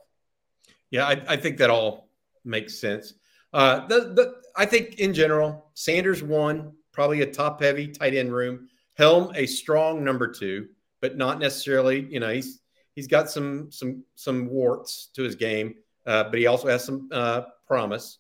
Yeah, 0.90 1.06
I, 1.06 1.23
I 1.28 1.37
think 1.37 1.59
that 1.59 1.71
all 1.71 2.09
makes 2.44 2.78
sense. 2.78 3.14
Uh, 3.52 3.87
the, 3.87 4.12
the 4.14 4.35
I 4.56 4.64
think 4.64 4.99
in 4.99 5.12
general, 5.12 5.71
Sanders 5.75 6.23
one, 6.23 6.73
probably 6.92 7.21
a 7.21 7.26
top 7.30 7.61
heavy 7.61 7.88
tight 7.88 8.14
end 8.14 8.33
room. 8.33 8.68
Helm 8.97 9.33
a 9.35 9.44
strong 9.47 10.04
number 10.04 10.28
two, 10.28 10.68
but 11.00 11.16
not 11.16 11.38
necessarily. 11.40 12.06
You 12.09 12.21
know, 12.21 12.30
he's 12.30 12.61
he's 12.94 13.06
got 13.06 13.30
some 13.30 13.71
some 13.71 14.04
some 14.14 14.49
warts 14.49 15.11
to 15.14 15.23
his 15.23 15.35
game, 15.35 15.75
uh, 16.06 16.25
but 16.25 16.38
he 16.38 16.47
also 16.47 16.68
has 16.68 16.85
some 16.85 17.09
uh, 17.12 17.42
promise. 17.66 18.18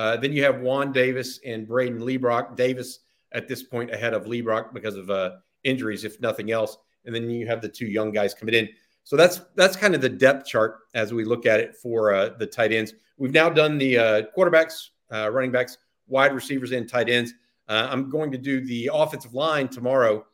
Uh, 0.00 0.16
then 0.16 0.32
you 0.32 0.42
have 0.42 0.62
Juan 0.62 0.92
Davis 0.92 1.40
and 1.44 1.68
Brayden 1.68 1.98
Liebrock. 1.98 2.56
Davis 2.56 3.00
at 3.32 3.46
this 3.46 3.62
point 3.62 3.90
ahead 3.90 4.14
of 4.14 4.24
Liebrock 4.24 4.72
because 4.72 4.96
of 4.96 5.10
uh, 5.10 5.32
injuries, 5.62 6.04
if 6.04 6.18
nothing 6.22 6.50
else. 6.50 6.78
And 7.04 7.14
then 7.14 7.28
you 7.28 7.46
have 7.46 7.60
the 7.60 7.68
two 7.68 7.84
young 7.84 8.10
guys 8.10 8.32
coming 8.32 8.54
in. 8.54 8.66
So 9.04 9.14
that's 9.14 9.42
that's 9.56 9.76
kind 9.76 9.94
of 9.94 10.00
the 10.00 10.08
depth 10.08 10.46
chart 10.46 10.78
as 10.94 11.12
we 11.12 11.22
look 11.24 11.44
at 11.44 11.60
it 11.60 11.76
for 11.76 12.14
uh, 12.14 12.30
the 12.38 12.46
tight 12.46 12.72
ends. 12.72 12.94
We've 13.18 13.34
now 13.34 13.50
done 13.50 13.76
the 13.76 13.98
uh, 13.98 14.22
quarterbacks, 14.34 14.88
uh, 15.12 15.30
running 15.30 15.52
backs, 15.52 15.76
wide 16.08 16.34
receivers, 16.34 16.72
and 16.72 16.88
tight 16.88 17.10
ends. 17.10 17.34
Uh, 17.68 17.88
I'm 17.90 18.08
going 18.08 18.32
to 18.32 18.38
do 18.38 18.64
the 18.64 18.88
offensive 18.94 19.34
line 19.34 19.68
tomorrow 19.68 20.24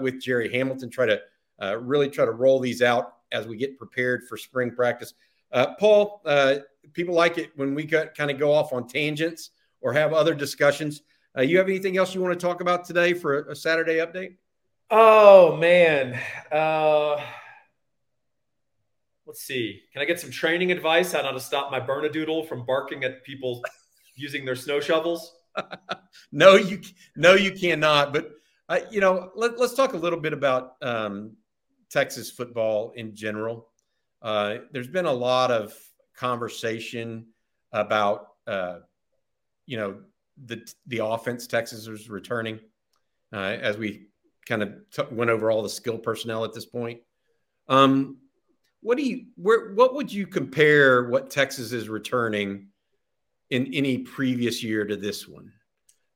with 0.00 0.20
Jerry 0.20 0.52
Hamilton. 0.52 0.90
Try 0.90 1.06
to 1.06 1.20
really 1.78 2.10
try 2.10 2.26
to 2.26 2.32
roll 2.32 2.60
these 2.60 2.82
out 2.82 3.14
as 3.32 3.46
we 3.46 3.56
get 3.56 3.78
prepared 3.78 4.24
for 4.28 4.36
spring 4.36 4.70
practice. 4.70 5.14
Paul, 5.78 6.20
people 6.92 7.14
like 7.14 7.38
it 7.38 7.50
when 7.56 7.74
we 7.74 7.84
kind 7.86 8.30
of 8.30 8.38
go 8.38 8.52
off 8.52 8.72
on 8.72 8.86
tangents 8.86 9.50
or 9.80 9.92
have 9.92 10.12
other 10.12 10.34
discussions. 10.34 11.02
Uh, 11.36 11.42
you 11.42 11.58
have 11.58 11.68
anything 11.68 11.96
else 11.96 12.14
you 12.14 12.20
want 12.20 12.38
to 12.38 12.46
talk 12.46 12.60
about 12.60 12.84
today 12.84 13.12
for 13.12 13.40
a, 13.40 13.52
a 13.52 13.56
Saturday 13.56 13.96
update? 13.96 14.36
Oh 14.90 15.56
man, 15.56 16.18
uh, 16.52 17.20
let's 19.26 19.42
see. 19.42 19.82
Can 19.92 20.02
I 20.02 20.04
get 20.04 20.20
some 20.20 20.30
training 20.30 20.70
advice 20.70 21.14
on 21.14 21.24
how 21.24 21.32
to 21.32 21.40
stop 21.40 21.70
my 21.70 21.80
Bernedoodle 21.80 22.48
from 22.48 22.64
barking 22.64 23.02
at 23.04 23.24
people 23.24 23.64
using 24.14 24.44
their 24.44 24.56
snow 24.56 24.80
shovels? 24.80 25.34
no, 26.32 26.54
you 26.56 26.80
no, 27.16 27.34
you 27.34 27.52
cannot. 27.52 28.12
But 28.12 28.30
uh, 28.68 28.80
you 28.90 29.00
know, 29.00 29.30
let, 29.34 29.58
us 29.58 29.74
talk 29.74 29.94
a 29.94 29.98
little 29.98 30.20
bit 30.20 30.32
about 30.32 30.74
um, 30.82 31.36
Texas 31.90 32.30
football 32.30 32.92
in 32.96 33.14
general. 33.14 33.68
Uh, 34.22 34.58
there's 34.72 34.88
been 34.88 35.06
a 35.06 35.12
lot 35.12 35.50
of 35.50 35.74
conversation 36.16 37.26
about 37.72 38.28
uh, 38.46 38.78
you 39.66 39.76
know 39.76 39.98
the 40.44 40.66
the 40.86 41.04
offense 41.04 41.46
Texas 41.46 41.86
is 41.86 42.08
returning 42.08 42.58
uh, 43.32 43.56
as 43.60 43.76
we 43.76 44.06
kind 44.46 44.62
of 44.62 44.72
t- 44.94 45.02
went 45.10 45.30
over 45.30 45.50
all 45.50 45.62
the 45.62 45.68
skill 45.68 45.98
personnel 45.98 46.44
at 46.44 46.52
this 46.52 46.66
point. 46.66 47.00
Um, 47.68 48.18
what 48.80 48.98
do 48.98 49.04
you 49.04 49.26
where 49.36 49.72
what 49.74 49.94
would 49.94 50.12
you 50.12 50.26
compare 50.26 51.08
what 51.08 51.30
Texas 51.30 51.72
is 51.72 51.88
returning 51.88 52.68
in 53.50 53.72
any 53.72 53.98
previous 53.98 54.62
year 54.62 54.84
to 54.84 54.96
this 54.96 55.26
one? 55.26 55.52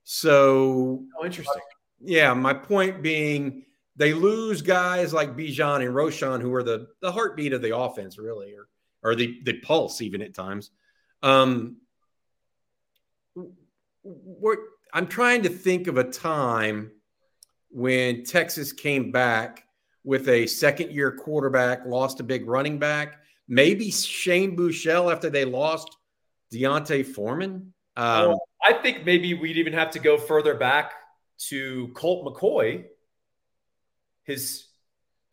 So 0.05 1.05
oh, 1.19 1.25
interesting. 1.25 1.63
yeah, 2.01 2.35
my 2.35 2.55
point 2.55 3.03
being 3.03 3.65
they 3.97 4.15
lose 4.15 4.63
guys 4.63 5.13
like 5.13 5.37
Bijan 5.37 5.85
and 5.85 5.95
Roschon, 5.95 6.41
who 6.41 6.55
are 6.55 6.63
the 6.63 6.89
the 7.01 7.11
heartbeat 7.11 7.53
of 7.53 7.63
the 7.63 7.77
offense, 7.77 8.19
really, 8.19 8.53
or 8.53 8.69
or 9.03 9.15
the 9.15 9.41
the 9.45 9.61
pulse 9.61 10.01
even 10.01 10.23
at 10.23 10.35
times. 10.35 10.71
Um, 11.23 11.77
I'm 14.93 15.07
trying 15.07 15.43
to 15.43 15.49
think 15.49 15.87
of 15.87 15.99
a 15.99 16.05
time 16.05 16.91
when 17.71 18.25
Texas 18.25 18.73
came 18.73 19.11
back 19.11 19.65
with 20.05 20.29
a 20.29 20.47
second 20.47 20.91
year 20.93 21.13
quarterback, 21.13 21.85
lost 21.85 22.21
a 22.21 22.23
big 22.23 22.47
running 22.47 22.79
back, 22.79 23.21
maybe 23.47 23.91
Shane 23.91 24.57
Buechele 24.57 25.13
after 25.13 25.29
they 25.29 25.45
lost 25.45 25.97
D'Onta 26.51 27.05
Foreman. 27.05 27.75
Um, 27.97 28.29
well, 28.29 28.49
I 28.65 28.75
think 28.75 29.05
maybe 29.05 29.35
we'd 29.35 29.59
even 29.59 29.73
have 29.75 29.91
to 29.93 29.99
go 29.99 30.17
further 30.17 30.55
back 30.55 30.93
to 31.49 31.89
Colt 31.95 32.25
McCoy. 32.25 32.85
His 34.25 34.68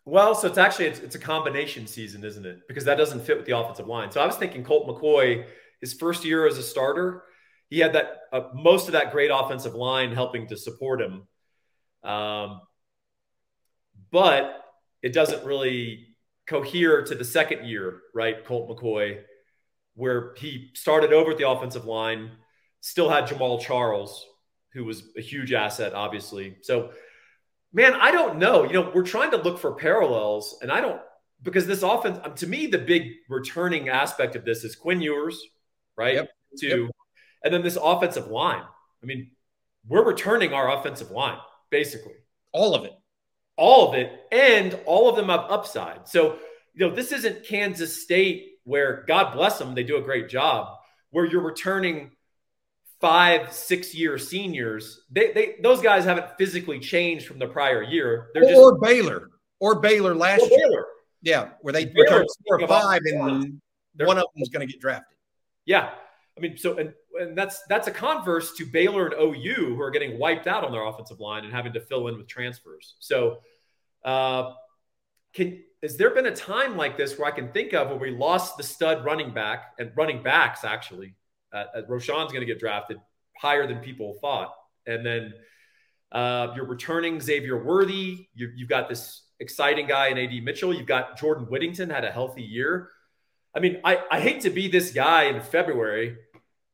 well, 0.06 0.36
so 0.36 0.48
it's 0.48 0.60
actually 0.60 0.86
it's, 0.86 1.00
it's, 1.00 1.15
a 1.15 1.20
combination 1.20 1.88
season, 1.88 2.24
isn't 2.24 2.46
it? 2.46 2.60
Because 2.68 2.86
that 2.86 2.98
doesn't 2.98 3.26
fit 3.26 3.38
with 3.38 3.48
the 3.48 3.58
offensive 3.58 3.88
line. 3.88 4.12
So 4.12 4.22
I 4.22 4.26
was 4.28 4.36
thinking 4.36 4.63
Colt 4.63 4.88
McCoy, 4.88 5.46
his 5.82 5.94
first 5.94 6.24
year 6.24 6.46
as 6.48 6.60
a 6.60 6.63
starter, 6.63 7.24
he 7.70 7.80
had 7.80 7.94
that 7.94 8.20
uh, 8.32 8.50
most 8.54 8.88
of 8.88 8.94
that 8.94 9.12
great 9.12 9.32
offensive 9.34 9.74
line 9.74 10.13
helping 10.13 10.48
to 10.48 10.58
support 10.58 11.02
him. 11.02 11.28
Um, 12.04 12.62
but 14.12 14.63
it 15.02 15.12
doesn't 15.12 15.44
really 15.44 16.15
cohere 16.46 17.04
to 17.04 17.15
the 17.15 17.26
second 17.26 17.65
year, 17.65 18.02
right? 18.13 18.46
Colt 18.46 18.70
McCoy, 18.70 19.22
where 19.96 20.36
he 20.38 20.70
started 20.76 21.13
over 21.13 21.32
at 21.32 21.38
the 21.38 21.50
offensive 21.50 21.86
line, 21.86 22.32
still 22.82 23.10
had 23.10 23.28
Jamaal 23.28 23.60
Charles, 23.60 24.24
who 24.74 24.86
was 24.86 25.02
a 25.18 25.22
huge 25.22 25.52
asset, 25.52 25.94
obviously. 25.94 26.58
So 26.62 26.91
man, 27.73 27.93
I 27.93 28.12
don't 28.12 28.38
know. 28.38 28.63
You 28.63 28.73
know, 28.73 28.91
we're 28.93 29.04
trying 29.04 29.32
to 29.32 29.38
look 29.38 29.60
for 29.60 29.75
parallels, 29.75 30.58
and 30.62 30.71
I 30.71 30.82
don't 30.82 31.01
because 31.43 31.67
this 31.67 31.84
offense, 31.84 32.19
um, 32.23 32.34
to 32.36 32.47
me, 32.47 32.67
the 32.67 32.78
big 32.78 33.12
returning 33.30 33.89
aspect 33.89 34.36
of 34.36 34.45
this 34.45 34.63
is 34.63 34.75
Quinn 34.75 35.01
Ewers, 35.01 35.41
right? 35.97 36.15
Yep. 36.15 36.30
To 36.60 36.67
yep. 36.67 36.91
and 37.43 37.54
then 37.54 37.62
this 37.62 37.78
offensive 37.82 38.28
line. 38.28 38.63
I 39.04 39.06
mean, 39.06 39.32
we're 39.88 40.06
returning 40.06 40.54
our 40.54 40.71
offensive 40.78 41.12
line 41.12 41.38
basically, 41.69 42.13
all 42.51 42.73
of 42.75 42.86
it, 42.86 42.93
all 43.58 43.89
of 43.89 43.95
it, 43.95 44.12
and 44.32 44.80
all 44.86 45.10
of 45.10 45.15
them 45.15 45.30
have 45.30 45.45
upside. 45.49 46.08
So 46.08 46.38
you 46.73 46.88
know, 46.88 46.95
this 46.95 47.12
isn't 47.12 47.45
Kansas 47.45 48.04
State 48.04 48.60
where 48.63 49.04
God 49.08 49.34
bless 49.34 49.58
them, 49.60 49.75
they 49.75 49.84
do 49.84 49.97
a 49.97 50.01
great 50.01 50.30
job. 50.30 50.78
Where 51.12 51.25
you're 51.25 51.41
returning 51.41 52.12
five, 53.06 53.54
six 53.54 53.94
year 53.94 54.18
seniors, 54.18 55.02
they, 55.12 55.32
they 55.32 55.56
those 55.62 55.80
guys 55.80 56.06
haven't 56.06 56.26
physically 56.39 56.80
changed 56.80 57.28
from 57.28 57.38
the 57.38 57.46
prior 57.46 57.84
year. 57.84 58.30
They're 58.34 58.41
just 58.41 58.56
or 58.56 58.80
Baylor 58.80 59.30
or 59.60 59.80
Baylor 59.80 60.15
last 60.15 60.41
or 60.41 60.48
year. 60.48 60.68
Baylor. 60.68 60.86
Yeah, 61.22 61.50
where 61.62 61.72
they 61.72 61.94
four 61.94 62.26
or 62.50 62.68
five, 62.68 63.02
and 63.06 63.62
one 64.00 64.18
of 64.18 64.26
them 64.34 64.41
is 64.41 64.50
going 64.50 64.65
to 64.65 64.72
get 64.72 64.82
drafted. 64.82 65.18
Yeah. 65.65 65.91
I 66.36 66.41
mean, 66.41 66.58
so 66.58 66.78
and, 66.78 66.94
and 67.20 67.38
that's 67.38 67.62
that's 67.70 67.88
a 67.88 67.91
converse 67.91 68.56
to 68.58 68.65
Baylor 68.65 69.06
and 69.06 69.15
OU 69.22 69.76
who 69.76 69.82
are 69.82 69.91
getting 69.91 70.18
wiped 70.18 70.48
out 70.48 70.63
on 70.63 70.72
their 70.72 70.84
offensive 70.84 71.20
line 71.20 71.46
and 71.46 71.54
having 71.54 71.74
to 71.74 71.80
fill 71.80 72.08
in 72.08 72.18
with 72.18 72.28
transfers. 72.28 72.96
So, 73.00 73.38
uh, 74.04 74.54
can 75.32 75.62
has 75.84 75.96
there 75.96 76.10
been 76.10 76.26
a 76.26 76.36
time 76.36 76.76
like 76.76 76.98
this 76.98 77.20
where 77.20 77.28
I 77.28 77.32
can 77.32 77.52
think 77.52 77.74
of 77.74 77.89
where 77.89 77.98
we 77.98 78.12
lost 78.12 78.58
the 78.58 78.63
stud 78.63 79.06
running 79.06 79.32
back 79.32 79.76
and 79.78 79.91
running 79.96 80.24
backs 80.24 80.63
actually? 80.65 81.13
Uh, 81.56 81.65
uh 81.78 81.82
Roschon's 81.88 82.32
going 82.32 82.41
to 82.41 82.46
get 82.46 82.60
drafted 82.60 82.98
higher 83.38 83.65
than 83.68 83.80
people 83.80 84.18
thought, 84.22 84.54
and 84.86 85.06
then 85.06 85.34
uh, 86.12 86.54
you're 86.56 86.65
returning 86.65 87.20
Xavier 87.20 87.63
Worthy. 87.63 88.28
You, 88.34 88.52
you've 88.56 88.70
got 88.70 88.89
this 88.89 89.24
exciting 89.39 89.88
guy 89.88 90.08
in 90.08 90.18
AD 90.18 90.44
Mitchell. 90.44 90.74
You've 90.74 90.88
got 90.88 91.18
Jordan 91.18 91.46
Whittington 91.46 91.89
had 91.89 92.06
a 92.06 92.12
healthy 92.12 92.44
year. 92.44 92.89
I 93.56 93.60
mean, 93.60 93.80
I, 93.84 94.00
I 94.12 94.20
hate 94.20 94.41
to 94.41 94.50
be 94.50 94.68
this 94.68 94.91
guy 94.91 95.24
in 95.24 95.41
February, 95.41 96.18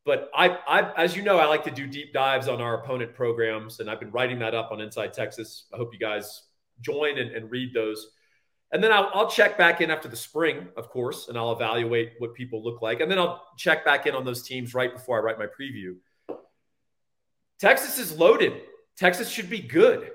but 0.06 0.30
I, 0.36 0.58
I, 0.68 0.92
as 0.96 1.16
you 1.16 1.22
know, 1.22 1.38
I 1.38 1.46
like 1.46 1.64
to 1.66 1.72
do 1.72 1.86
deep 1.86 2.14
dives 2.14 2.48
on 2.48 2.60
our 2.62 2.82
opponent 2.82 3.14
programs, 3.14 3.80
and 3.80 3.90
I've 3.90 4.00
been 4.00 4.12
writing 4.12 4.40
that 4.40 4.56
up 4.56 4.72
on 4.72 4.82
Inside 4.82 5.14
Texas. 5.14 5.66
I 5.74 5.78
hope 5.78 5.94
you 5.94 6.00
guys 6.00 6.44
join 6.82 7.20
and, 7.20 7.32
and 7.32 7.52
read 7.52 7.74
those. 7.74 8.12
And 8.74 8.82
then 8.84 8.92
I'll, 8.92 9.10
I'll, 9.14 9.30
check 9.30 9.58
back 9.58 9.82
in 9.82 9.92
after 9.92 10.08
the 10.08 10.16
spring, 10.16 10.70
of 10.78 10.90
course, 10.90 11.28
and 11.28 11.38
I'll 11.38 11.52
evaluate 11.52 12.14
what 12.20 12.34
people 12.34 12.64
look 12.64 12.82
like. 12.82 13.02
And 13.02 13.12
then 13.12 13.20
I'll 13.20 13.44
check 13.58 13.84
back 13.84 14.08
in 14.08 14.16
on 14.16 14.24
those 14.24 14.44
teams 14.44 14.74
right 14.74 14.94
before 14.94 15.20
I 15.20 15.22
write 15.22 15.38
my 15.38 15.48
preview. 15.48 15.96
Texas 17.60 18.00
is 18.00 18.18
loaded. 18.18 18.62
Texas 18.98 19.30
should 19.30 19.50
be 19.50 19.60
good. 19.60 20.10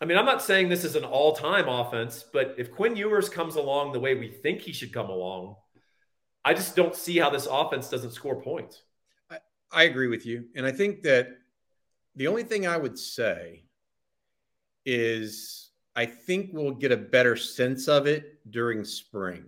I 0.00 0.04
mean, 0.04 0.18
I'm 0.18 0.26
not 0.26 0.42
saying 0.42 0.68
this 0.68 0.84
is 0.84 0.94
an 0.94 1.04
all 1.04 1.32
time 1.32 1.68
offense, 1.68 2.24
but 2.32 2.54
if 2.58 2.72
Quinn 2.72 2.96
Ewers 2.96 3.28
comes 3.28 3.56
along 3.56 3.92
the 3.92 4.00
way 4.00 4.14
we 4.14 4.28
think 4.28 4.60
he 4.60 4.72
should 4.72 4.92
come 4.92 5.08
along, 5.08 5.56
I 6.44 6.54
just 6.54 6.76
don't 6.76 6.94
see 6.94 7.18
how 7.18 7.30
this 7.30 7.46
offense 7.50 7.88
doesn't 7.88 8.12
score 8.12 8.42
points. 8.42 8.82
I, 9.30 9.38
I 9.70 9.82
agree 9.84 10.08
with 10.08 10.26
you. 10.26 10.46
And 10.54 10.66
I 10.66 10.72
think 10.72 11.02
that 11.04 11.28
the 12.16 12.26
only 12.26 12.42
thing 12.42 12.66
I 12.66 12.76
would 12.76 12.98
say 12.98 13.64
is 14.84 15.70
I 15.94 16.06
think 16.06 16.50
we'll 16.52 16.72
get 16.72 16.92
a 16.92 16.96
better 16.96 17.36
sense 17.36 17.88
of 17.88 18.06
it 18.06 18.38
during 18.50 18.84
spring. 18.84 19.44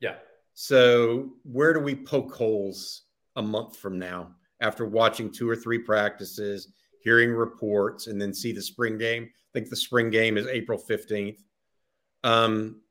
Yeah. 0.00 0.16
So, 0.54 1.30
where 1.42 1.72
do 1.72 1.80
we 1.80 1.94
poke 1.94 2.34
holes 2.34 3.02
a 3.36 3.42
month 3.42 3.76
from 3.76 3.98
now 3.98 4.32
after 4.60 4.86
watching 4.86 5.30
two 5.30 5.48
or 5.48 5.56
three 5.56 5.78
practices, 5.78 6.72
hearing 7.02 7.32
reports, 7.32 8.06
and 8.06 8.20
then 8.20 8.32
see 8.32 8.52
the 8.52 8.62
spring 8.62 8.98
game? 8.98 9.24
I 9.32 9.50
think 9.52 9.68
the 9.68 9.76
spring 9.76 10.10
game 10.10 10.36
is 10.36 10.46
April 10.46 10.78
15th. 10.78 11.38
Um, 12.22 12.82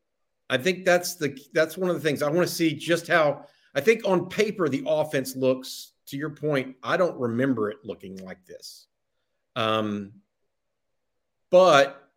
I 0.50 0.58
think 0.58 0.84
that's 0.84 1.16
the 1.16 1.40
that's 1.54 1.78
one 1.78 1.90
of 1.90 1.96
the 1.96 2.02
things 2.02 2.24
I 2.24 2.30
want 2.30 2.48
to 2.48 2.54
see 2.54 2.74
just 2.74 3.08
how 3.08 3.46
I 3.76 3.82
think 3.82 4.02
on 4.06 4.30
paper 4.30 4.68
the 4.68 4.84
offense 4.88 5.36
looks. 5.36 5.94
To 6.08 6.18
your 6.18 6.32
point, 6.32 6.76
I 6.82 6.98
don't 6.98 7.20
remember 7.20 7.70
it 7.70 7.78
looking 7.84 8.18
like 8.26 8.44
this. 8.44 8.88
Um, 9.56 10.14
but 11.52 12.09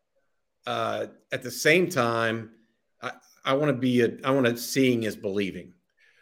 uh, 0.66 1.06
at 1.32 1.42
the 1.42 1.50
same 1.50 1.88
time, 1.88 2.50
I, 3.00 3.12
I 3.44 3.54
want 3.54 3.68
to 3.68 3.78
be 3.78 4.02
a 4.02 4.10
I 4.24 4.30
want 4.30 4.46
to 4.46 4.56
seeing 4.56 5.02
is 5.04 5.16
believing, 5.16 5.72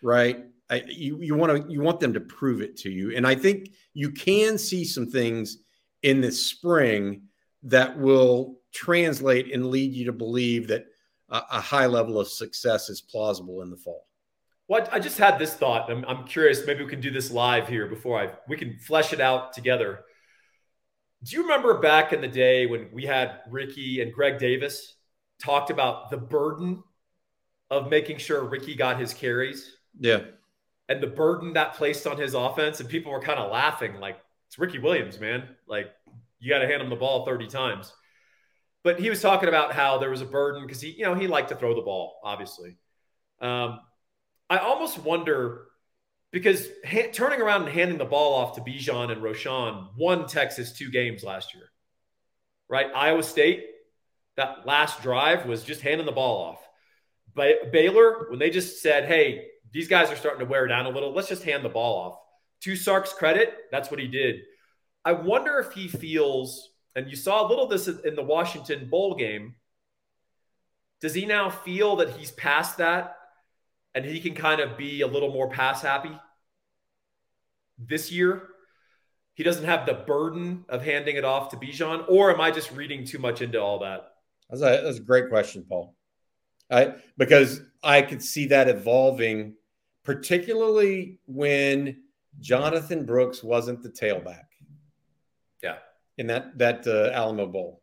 right? 0.02 0.44
I, 0.70 0.84
you 0.86 1.20
you 1.20 1.34
want 1.34 1.66
to 1.66 1.72
you 1.72 1.80
want 1.80 2.00
them 2.00 2.12
to 2.14 2.20
prove 2.20 2.60
it 2.62 2.76
to 2.78 2.90
you, 2.90 3.14
and 3.16 3.26
I 3.26 3.34
think 3.34 3.70
you 3.92 4.10
can 4.10 4.56
see 4.58 4.84
some 4.84 5.06
things 5.06 5.58
in 6.02 6.20
this 6.20 6.44
spring 6.46 7.22
that 7.64 7.98
will 7.98 8.60
translate 8.72 9.52
and 9.52 9.66
lead 9.66 9.92
you 9.92 10.06
to 10.06 10.12
believe 10.12 10.68
that 10.68 10.86
a, 11.28 11.42
a 11.52 11.60
high 11.60 11.86
level 11.86 12.18
of 12.18 12.28
success 12.28 12.88
is 12.88 13.00
plausible 13.00 13.62
in 13.62 13.70
the 13.70 13.76
fall. 13.76 14.06
Well, 14.68 14.88
I 14.92 15.00
just 15.00 15.18
had 15.18 15.38
this 15.38 15.52
thought. 15.54 15.90
I'm, 15.90 16.04
I'm 16.06 16.24
curious. 16.24 16.64
Maybe 16.64 16.84
we 16.84 16.90
can 16.90 17.00
do 17.00 17.10
this 17.10 17.32
live 17.32 17.68
here 17.68 17.86
before 17.86 18.20
I 18.20 18.30
we 18.48 18.56
can 18.56 18.78
flesh 18.78 19.12
it 19.12 19.20
out 19.20 19.52
together. 19.52 20.04
Do 21.22 21.36
you 21.36 21.42
remember 21.42 21.78
back 21.78 22.12
in 22.12 22.20
the 22.20 22.28
day 22.28 22.66
when 22.66 22.88
we 22.92 23.04
had 23.04 23.40
Ricky 23.50 24.00
and 24.00 24.12
Greg 24.12 24.38
Davis 24.38 24.96
talked 25.42 25.70
about 25.70 26.10
the 26.10 26.16
burden 26.16 26.82
of 27.70 27.90
making 27.90 28.18
sure 28.18 28.42
Ricky 28.44 28.74
got 28.74 28.98
his 28.98 29.12
carries? 29.12 29.76
Yeah. 29.98 30.20
And 30.88 31.02
the 31.02 31.06
burden 31.06 31.52
that 31.52 31.74
placed 31.74 32.06
on 32.06 32.16
his 32.16 32.34
offense, 32.34 32.80
and 32.80 32.88
people 32.88 33.12
were 33.12 33.20
kind 33.20 33.38
of 33.38 33.52
laughing, 33.52 34.00
like, 34.00 34.18
it's 34.48 34.58
Ricky 34.58 34.78
Williams, 34.78 35.20
man. 35.20 35.48
Like, 35.68 35.90
you 36.40 36.50
got 36.50 36.60
to 36.60 36.66
hand 36.66 36.82
him 36.82 36.90
the 36.90 36.96
ball 36.96 37.24
30 37.24 37.46
times. 37.48 37.92
But 38.82 38.98
he 38.98 39.10
was 39.10 39.20
talking 39.20 39.48
about 39.48 39.72
how 39.72 39.98
there 39.98 40.10
was 40.10 40.22
a 40.22 40.26
burden 40.26 40.62
because 40.62 40.80
he, 40.80 40.90
you 40.90 41.04
know, 41.04 41.14
he 41.14 41.26
liked 41.26 41.50
to 41.50 41.54
throw 41.54 41.74
the 41.74 41.82
ball, 41.82 42.18
obviously. 42.24 42.76
Um, 43.40 43.80
I 44.48 44.58
almost 44.58 44.98
wonder 44.98 45.66
because 46.32 46.68
ha- 46.86 47.10
turning 47.12 47.40
around 47.40 47.62
and 47.62 47.72
handing 47.72 47.98
the 47.98 48.04
ball 48.04 48.34
off 48.34 48.54
to 48.54 48.60
Bijan 48.60 49.10
and 49.10 49.22
Roschon 49.22 49.88
won 49.96 50.26
Texas 50.26 50.72
two 50.72 50.90
games 50.90 51.22
last 51.22 51.54
year, 51.54 51.70
right? 52.68 52.86
Iowa 52.94 53.22
State, 53.22 53.66
that 54.36 54.66
last 54.66 55.02
drive 55.02 55.46
was 55.46 55.64
just 55.64 55.80
handing 55.80 56.06
the 56.06 56.12
ball 56.12 56.42
off. 56.44 56.68
But 57.34 57.72
Baylor, 57.72 58.28
when 58.30 58.38
they 58.38 58.50
just 58.50 58.80
said, 58.82 59.06
hey, 59.06 59.46
these 59.72 59.88
guys 59.88 60.10
are 60.10 60.16
starting 60.16 60.40
to 60.40 60.50
wear 60.50 60.66
down 60.66 60.86
a 60.86 60.90
little, 60.90 61.12
let's 61.12 61.28
just 61.28 61.44
hand 61.44 61.64
the 61.64 61.68
ball 61.68 61.98
off. 61.98 62.18
To 62.62 62.76
Sark's 62.76 63.12
credit, 63.12 63.54
that's 63.70 63.90
what 63.90 64.00
he 64.00 64.08
did. 64.08 64.40
I 65.04 65.12
wonder 65.12 65.58
if 65.58 65.72
he 65.72 65.88
feels, 65.88 66.70
and 66.94 67.08
you 67.08 67.16
saw 67.16 67.46
a 67.46 67.48
little 67.48 67.66
this 67.66 67.88
in 67.88 68.14
the 68.14 68.22
Washington 68.22 68.88
Bowl 68.90 69.14
game. 69.14 69.54
Does 71.00 71.14
he 71.14 71.24
now 71.24 71.48
feel 71.48 71.96
that 71.96 72.10
he's 72.10 72.32
past 72.32 72.78
that 72.78 73.16
and 73.94 74.04
he 74.04 74.20
can 74.20 74.34
kind 74.34 74.60
of 74.60 74.76
be 74.76 75.00
a 75.02 75.06
little 75.06 75.32
more 75.32 75.48
pass 75.48 75.82
happy 75.82 76.12
this 77.78 78.10
year? 78.12 78.48
He 79.34 79.42
doesn't 79.42 79.64
have 79.64 79.86
the 79.86 79.94
burden 79.94 80.64
of 80.68 80.82
handing 80.84 81.16
it 81.16 81.24
off 81.24 81.50
to 81.50 81.56
Bijan, 81.56 82.04
or 82.08 82.32
am 82.32 82.40
I 82.40 82.50
just 82.50 82.72
reading 82.72 83.04
too 83.06 83.18
much 83.18 83.40
into 83.40 83.60
all 83.60 83.78
that? 83.80 84.12
That's 84.50 84.62
a, 84.62 84.82
that's 84.84 84.98
a 84.98 85.02
great 85.02 85.28
question, 85.28 85.64
Paul. 85.68 85.94
I, 86.70 86.94
because 87.16 87.62
I 87.82 88.02
could 88.02 88.22
see 88.22 88.46
that 88.46 88.68
evolving, 88.68 89.54
particularly 90.04 91.18
when 91.26 92.02
Jonathan 92.38 93.04
Brooks 93.04 93.42
wasn't 93.42 93.82
the 93.82 93.88
tailback 93.88 94.44
Yeah, 95.62 95.78
in 96.18 96.26
that 96.28 96.58
that 96.58 96.86
uh, 96.86 97.10
Alamo 97.12 97.46
Bowl, 97.46 97.82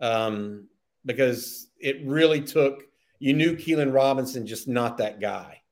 um, 0.00 0.68
because 1.04 1.68
it 1.78 2.06
really 2.06 2.40
took. 2.40 2.84
You 3.18 3.34
knew 3.34 3.56
Keilan 3.56 3.92
Robinson 3.92 4.46
just 4.46 4.68
not 4.68 4.98
that 4.98 5.20
guy. 5.20 5.62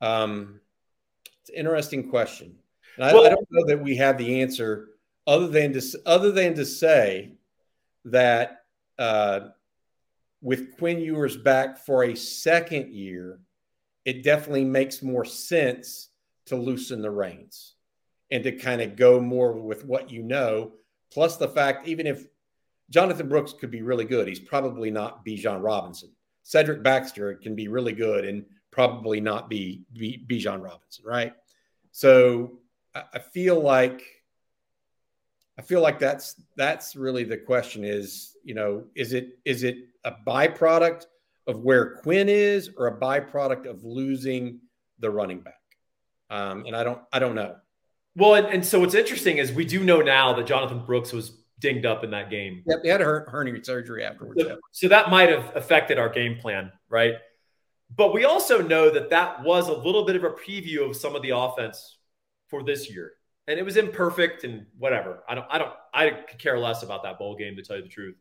Um, 0.00 0.60
it's 1.40 1.50
an 1.50 1.56
interesting 1.56 2.10
question, 2.10 2.56
and 2.96 3.04
I, 3.04 3.12
well, 3.12 3.26
I 3.26 3.30
don't 3.30 3.48
know 3.50 3.66
that 3.66 3.82
we 3.82 3.96
have 3.96 4.18
the 4.18 4.42
answer 4.42 4.90
other 5.26 5.48
than 5.48 5.72
to 5.72 6.00
other 6.06 6.30
than 6.30 6.54
to 6.54 6.64
say 6.64 7.32
that 8.04 8.64
uh, 8.98 9.40
with 10.40 10.76
Quinn 10.78 11.00
Ewers 11.00 11.36
back 11.36 11.78
for 11.78 12.04
a 12.04 12.14
second 12.14 12.94
year, 12.94 13.40
it 14.04 14.22
definitely 14.22 14.64
makes 14.64 15.02
more 15.02 15.24
sense 15.24 16.10
to 16.46 16.56
loosen 16.56 17.02
the 17.02 17.10
reins 17.10 17.74
and 18.30 18.44
to 18.44 18.52
kind 18.52 18.80
of 18.80 18.94
go 18.94 19.20
more 19.20 19.52
with 19.52 19.84
what 19.84 20.10
you 20.10 20.22
know 20.22 20.72
Plus 21.10 21.36
the 21.36 21.48
fact, 21.48 21.88
even 21.88 22.06
if 22.06 22.26
Jonathan 22.90 23.28
Brooks 23.28 23.52
could 23.52 23.70
be 23.70 23.82
really 23.82 24.04
good, 24.04 24.28
he's 24.28 24.40
probably 24.40 24.90
not 24.90 25.24
Bijan 25.24 25.62
Robinson. 25.62 26.10
Cedric 26.48 26.82
Baxter 26.82 27.34
can 27.34 27.54
be 27.54 27.68
really 27.68 27.92
good 27.92 28.24
and 28.24 28.42
probably 28.70 29.20
not 29.20 29.50
be, 29.50 29.82
be 29.92 30.24
Bijan 30.26 30.62
Robinson, 30.64 31.04
right? 31.04 31.34
So 31.90 32.60
I, 32.94 33.02
I 33.12 33.18
feel 33.18 33.60
like 33.60 34.02
I 35.58 35.62
feel 35.62 35.82
like 35.82 35.98
that's 35.98 36.40
that's 36.56 36.96
really 36.96 37.24
the 37.24 37.36
question 37.36 37.84
is, 37.84 38.34
you 38.44 38.54
know, 38.54 38.84
is 38.94 39.12
it 39.12 39.38
is 39.44 39.62
it 39.62 39.76
a 40.04 40.12
byproduct 40.26 41.04
of 41.46 41.64
where 41.64 41.96
Quinn 41.96 42.30
is 42.30 42.70
or 42.78 42.86
a 42.86 42.98
byproduct 42.98 43.66
of 43.66 43.84
losing 43.84 44.60
the 45.00 45.10
running 45.10 45.40
back? 45.40 45.60
Um, 46.30 46.64
and 46.64 46.74
I 46.74 46.82
don't 46.82 47.02
I 47.12 47.18
don't 47.18 47.34
know. 47.34 47.56
Well, 48.16 48.36
and, 48.36 48.46
and, 48.46 48.64
so 48.64 48.80
what's 48.80 48.94
interesting 48.94 49.36
is 49.36 49.52
we 49.52 49.66
do 49.66 49.84
know 49.84 50.00
now 50.00 50.32
that 50.32 50.46
Jonathan 50.46 50.82
Brooks 50.84 51.12
was 51.12 51.32
dinged 51.58 51.86
up 51.86 52.04
in 52.04 52.10
that 52.10 52.30
game. 52.30 52.62
Yep, 52.66 52.80
he 52.82 52.88
had 52.88 53.00
a 53.00 53.04
hernia 53.04 53.62
surgery 53.64 54.04
afterwards. 54.04 54.42
So, 54.42 54.58
so 54.72 54.88
that 54.88 55.10
might 55.10 55.28
have 55.28 55.54
affected 55.56 55.98
our 55.98 56.08
game 56.08 56.38
plan, 56.38 56.72
right? 56.88 57.14
But 57.94 58.12
we 58.12 58.24
also 58.24 58.60
know 58.60 58.90
that 58.90 59.10
that 59.10 59.42
was 59.42 59.68
a 59.68 59.72
little 59.72 60.04
bit 60.04 60.16
of 60.16 60.24
a 60.24 60.30
preview 60.30 60.88
of 60.88 60.96
some 60.96 61.16
of 61.16 61.22
the 61.22 61.30
offense 61.30 61.98
for 62.48 62.62
this 62.62 62.90
year, 62.90 63.12
and 63.46 63.58
it 63.58 63.62
was 63.62 63.76
imperfect 63.76 64.44
and 64.44 64.66
whatever. 64.78 65.22
I 65.28 65.34
don't, 65.34 65.46
I 65.50 65.58
don't, 65.58 65.72
I 65.92 66.10
could 66.10 66.38
care 66.38 66.58
less 66.58 66.82
about 66.82 67.02
that 67.04 67.18
bowl 67.18 67.36
game 67.36 67.56
to 67.56 67.62
tell 67.62 67.76
you 67.76 67.82
the 67.82 67.88
truth. 67.88 68.16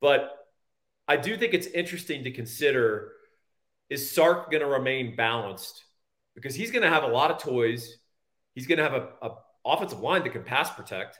But 0.00 0.30
I 1.06 1.16
do 1.16 1.36
think 1.36 1.54
it's 1.54 1.66
interesting 1.66 2.24
to 2.24 2.30
consider: 2.30 3.12
is 3.90 4.10
Sark 4.10 4.50
going 4.50 4.62
to 4.62 4.66
remain 4.66 5.14
balanced? 5.16 5.84
Because 6.34 6.54
he's 6.54 6.70
going 6.70 6.82
to 6.82 6.90
have 6.90 7.02
a 7.02 7.08
lot 7.08 7.30
of 7.30 7.38
toys 7.38 7.96
He's 8.56 8.66
going 8.66 8.78
to 8.78 8.84
have 8.84 8.94
a, 8.94 9.08
a, 9.22 9.30
offensive 9.64 10.00
line 10.00 10.22
that 10.22 10.30
can 10.30 10.42
pass 10.42 10.70
protect. 10.70 11.18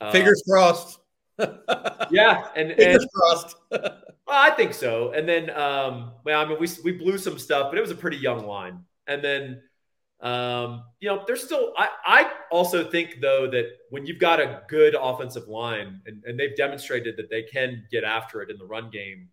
Uh, 0.00 0.12
Fingers 0.12 0.42
crossed. 0.48 0.98
yeah, 2.10 2.48
and 2.56 2.74
fingers 2.76 3.02
and, 3.02 3.12
crossed. 3.12 3.56
well, 3.70 3.92
I 4.28 4.50
think 4.50 4.74
so. 4.74 5.12
And 5.12 5.28
then, 5.28 5.50
um, 5.50 6.12
well, 6.24 6.40
I 6.40 6.48
mean, 6.48 6.58
we 6.60 6.68
we 6.84 6.92
blew 6.92 7.18
some 7.18 7.38
stuff, 7.38 7.70
but 7.70 7.78
it 7.78 7.80
was 7.80 7.90
a 7.90 7.96
pretty 7.96 8.18
young 8.18 8.46
line. 8.46 8.84
And 9.06 9.22
then 9.24 9.62
Um, 10.20 10.84
you 11.00 11.08
know, 11.10 11.24
there's 11.26 11.44
still, 11.44 11.74
I, 11.76 11.88
I 12.06 12.32
also 12.50 12.90
think, 12.90 13.18
though, 13.20 13.50
that 13.50 13.66
when 13.90 14.06
you've 14.06 14.20
got 14.20 14.40
a 14.40 14.62
good 14.68 14.94
offensive 15.00 15.48
line 15.48 16.00
and, 16.06 16.24
and 16.24 16.40
they've 16.40 16.56
demonstrated 16.56 17.16
that 17.18 17.28
they 17.30 17.42
can 17.44 17.84
get 17.92 18.04
after 18.04 18.42
it 18.42 18.50
in 18.50 18.58
the 18.58 18.64
run 18.66 18.90
game, 18.90 19.30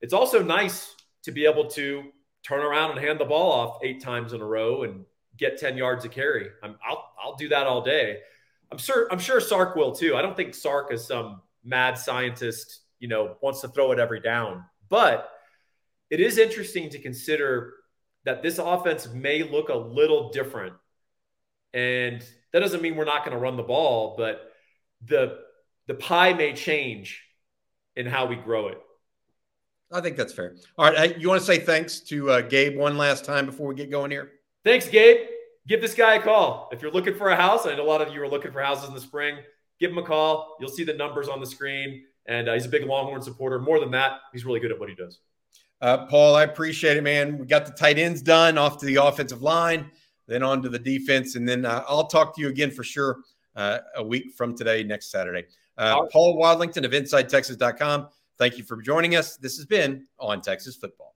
it's 0.00 0.14
also 0.14 0.42
nice 0.42 0.94
to 1.24 1.32
be 1.32 1.46
able 1.46 1.66
to 1.70 2.04
turn 2.42 2.60
around 2.64 2.92
and 2.92 3.00
hand 3.00 3.20
the 3.20 3.24
ball 3.26 3.52
off 3.52 3.78
eight 3.84 4.02
times 4.02 4.32
in 4.32 4.40
a 4.40 4.46
row 4.46 4.84
and 4.84 5.04
get 5.38 5.58
10 5.58 5.76
yards 5.76 6.04
of 6.04 6.10
carry. 6.10 6.48
I'm, 6.62 6.76
I'll, 6.88 7.04
I'll 7.22 7.36
do 7.36 7.48
that 7.50 7.66
all 7.66 7.82
day. 7.82 8.20
I'm 8.74 8.78
sure, 8.78 9.06
I'm 9.12 9.20
sure 9.20 9.40
Sark 9.40 9.76
will 9.76 9.92
too. 9.92 10.16
I 10.16 10.22
don't 10.22 10.36
think 10.36 10.52
Sark 10.52 10.92
is 10.92 11.06
some 11.06 11.42
mad 11.64 11.96
scientist, 11.96 12.80
you 12.98 13.06
know, 13.06 13.36
wants 13.40 13.60
to 13.60 13.68
throw 13.68 13.92
it 13.92 14.00
every 14.00 14.18
down, 14.18 14.64
but 14.88 15.30
it 16.10 16.18
is 16.18 16.38
interesting 16.38 16.90
to 16.90 16.98
consider 16.98 17.74
that 18.24 18.42
this 18.42 18.58
offense 18.58 19.08
may 19.08 19.44
look 19.44 19.68
a 19.68 19.76
little 19.76 20.30
different. 20.30 20.74
And 21.72 22.24
that 22.52 22.58
doesn't 22.58 22.82
mean 22.82 22.96
we're 22.96 23.04
not 23.04 23.24
going 23.24 23.36
to 23.36 23.40
run 23.40 23.56
the 23.56 23.62
ball, 23.62 24.16
but 24.18 24.50
the 25.06 25.38
the 25.86 25.94
pie 25.94 26.32
may 26.32 26.52
change 26.52 27.22
in 27.94 28.06
how 28.06 28.26
we 28.26 28.34
grow 28.34 28.68
it. 28.70 28.78
I 29.92 30.00
think 30.00 30.16
that's 30.16 30.32
fair. 30.32 30.56
All 30.76 30.90
right, 30.90 31.16
you 31.16 31.28
want 31.28 31.40
to 31.40 31.46
say 31.46 31.60
thanks 31.60 32.00
to 32.00 32.28
uh, 32.28 32.40
Gabe 32.40 32.76
one 32.76 32.98
last 32.98 33.24
time 33.24 33.46
before 33.46 33.68
we 33.68 33.76
get 33.76 33.88
going 33.88 34.10
here? 34.10 34.32
Thanks, 34.64 34.88
Gabe. 34.88 35.28
Give 35.66 35.80
this 35.80 35.94
guy 35.94 36.16
a 36.16 36.22
call 36.22 36.68
if 36.72 36.82
you're 36.82 36.90
looking 36.90 37.14
for 37.14 37.30
a 37.30 37.36
house. 37.36 37.66
I 37.66 37.74
know 37.74 37.84
a 37.84 37.88
lot 37.88 38.02
of 38.02 38.12
you 38.12 38.22
are 38.22 38.28
looking 38.28 38.52
for 38.52 38.60
houses 38.60 38.88
in 38.88 38.94
the 38.94 39.00
spring. 39.00 39.38
Give 39.80 39.90
him 39.90 39.98
a 39.98 40.02
call. 40.02 40.56
You'll 40.60 40.70
see 40.70 40.84
the 40.84 40.94
numbers 40.94 41.28
on 41.28 41.40
the 41.40 41.46
screen, 41.46 42.04
and 42.26 42.48
uh, 42.48 42.54
he's 42.54 42.66
a 42.66 42.68
big 42.68 42.84
Longhorn 42.84 43.22
supporter. 43.22 43.58
More 43.58 43.80
than 43.80 43.90
that, 43.92 44.20
he's 44.32 44.44
really 44.44 44.60
good 44.60 44.70
at 44.70 44.78
what 44.78 44.88
he 44.88 44.94
does. 44.94 45.20
Uh, 45.80 46.06
Paul, 46.06 46.36
I 46.36 46.44
appreciate 46.44 46.96
it, 46.96 47.02
man. 47.02 47.38
We 47.38 47.46
got 47.46 47.66
the 47.66 47.72
tight 47.72 47.98
ends 47.98 48.22
done, 48.22 48.56
off 48.58 48.78
to 48.78 48.86
the 48.86 48.96
offensive 48.96 49.42
line, 49.42 49.90
then 50.26 50.42
on 50.42 50.62
to 50.62 50.68
the 50.68 50.78
defense, 50.78 51.34
and 51.34 51.48
then 51.48 51.64
uh, 51.64 51.84
I'll 51.88 52.06
talk 52.06 52.34
to 52.36 52.40
you 52.40 52.48
again 52.48 52.70
for 52.70 52.84
sure 52.84 53.18
uh, 53.56 53.78
a 53.96 54.02
week 54.02 54.32
from 54.36 54.56
today, 54.56 54.82
next 54.82 55.10
Saturday. 55.10 55.46
Uh, 55.76 55.98
right. 56.00 56.10
Paul 56.10 56.40
Wadlington 56.40 56.84
of 56.84 56.92
InsideTexas.com. 56.92 58.08
Thank 58.38 58.58
you 58.58 58.64
for 58.64 58.80
joining 58.80 59.16
us. 59.16 59.36
This 59.36 59.56
has 59.56 59.66
been 59.66 60.06
on 60.18 60.40
Texas 60.40 60.76
football. 60.76 61.14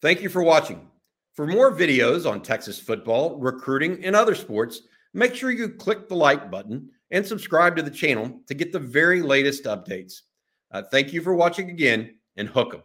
Thank 0.00 0.22
you 0.22 0.28
for 0.28 0.42
watching. 0.42 0.93
For 1.34 1.48
more 1.48 1.72
videos 1.72 2.30
on 2.30 2.42
Texas 2.42 2.78
football, 2.78 3.36
recruiting, 3.40 4.04
and 4.04 4.14
other 4.14 4.36
sports, 4.36 4.82
make 5.14 5.34
sure 5.34 5.50
you 5.50 5.68
click 5.68 6.08
the 6.08 6.14
like 6.14 6.48
button 6.48 6.90
and 7.10 7.26
subscribe 7.26 7.74
to 7.76 7.82
the 7.82 7.90
channel 7.90 8.40
to 8.46 8.54
get 8.54 8.72
the 8.72 8.78
very 8.78 9.20
latest 9.20 9.64
updates. 9.64 10.20
Uh, 10.70 10.82
thank 10.92 11.12
you 11.12 11.20
for 11.20 11.34
watching 11.34 11.70
again, 11.70 12.14
and 12.36 12.48
hook 12.48 12.74
'em. 12.74 12.82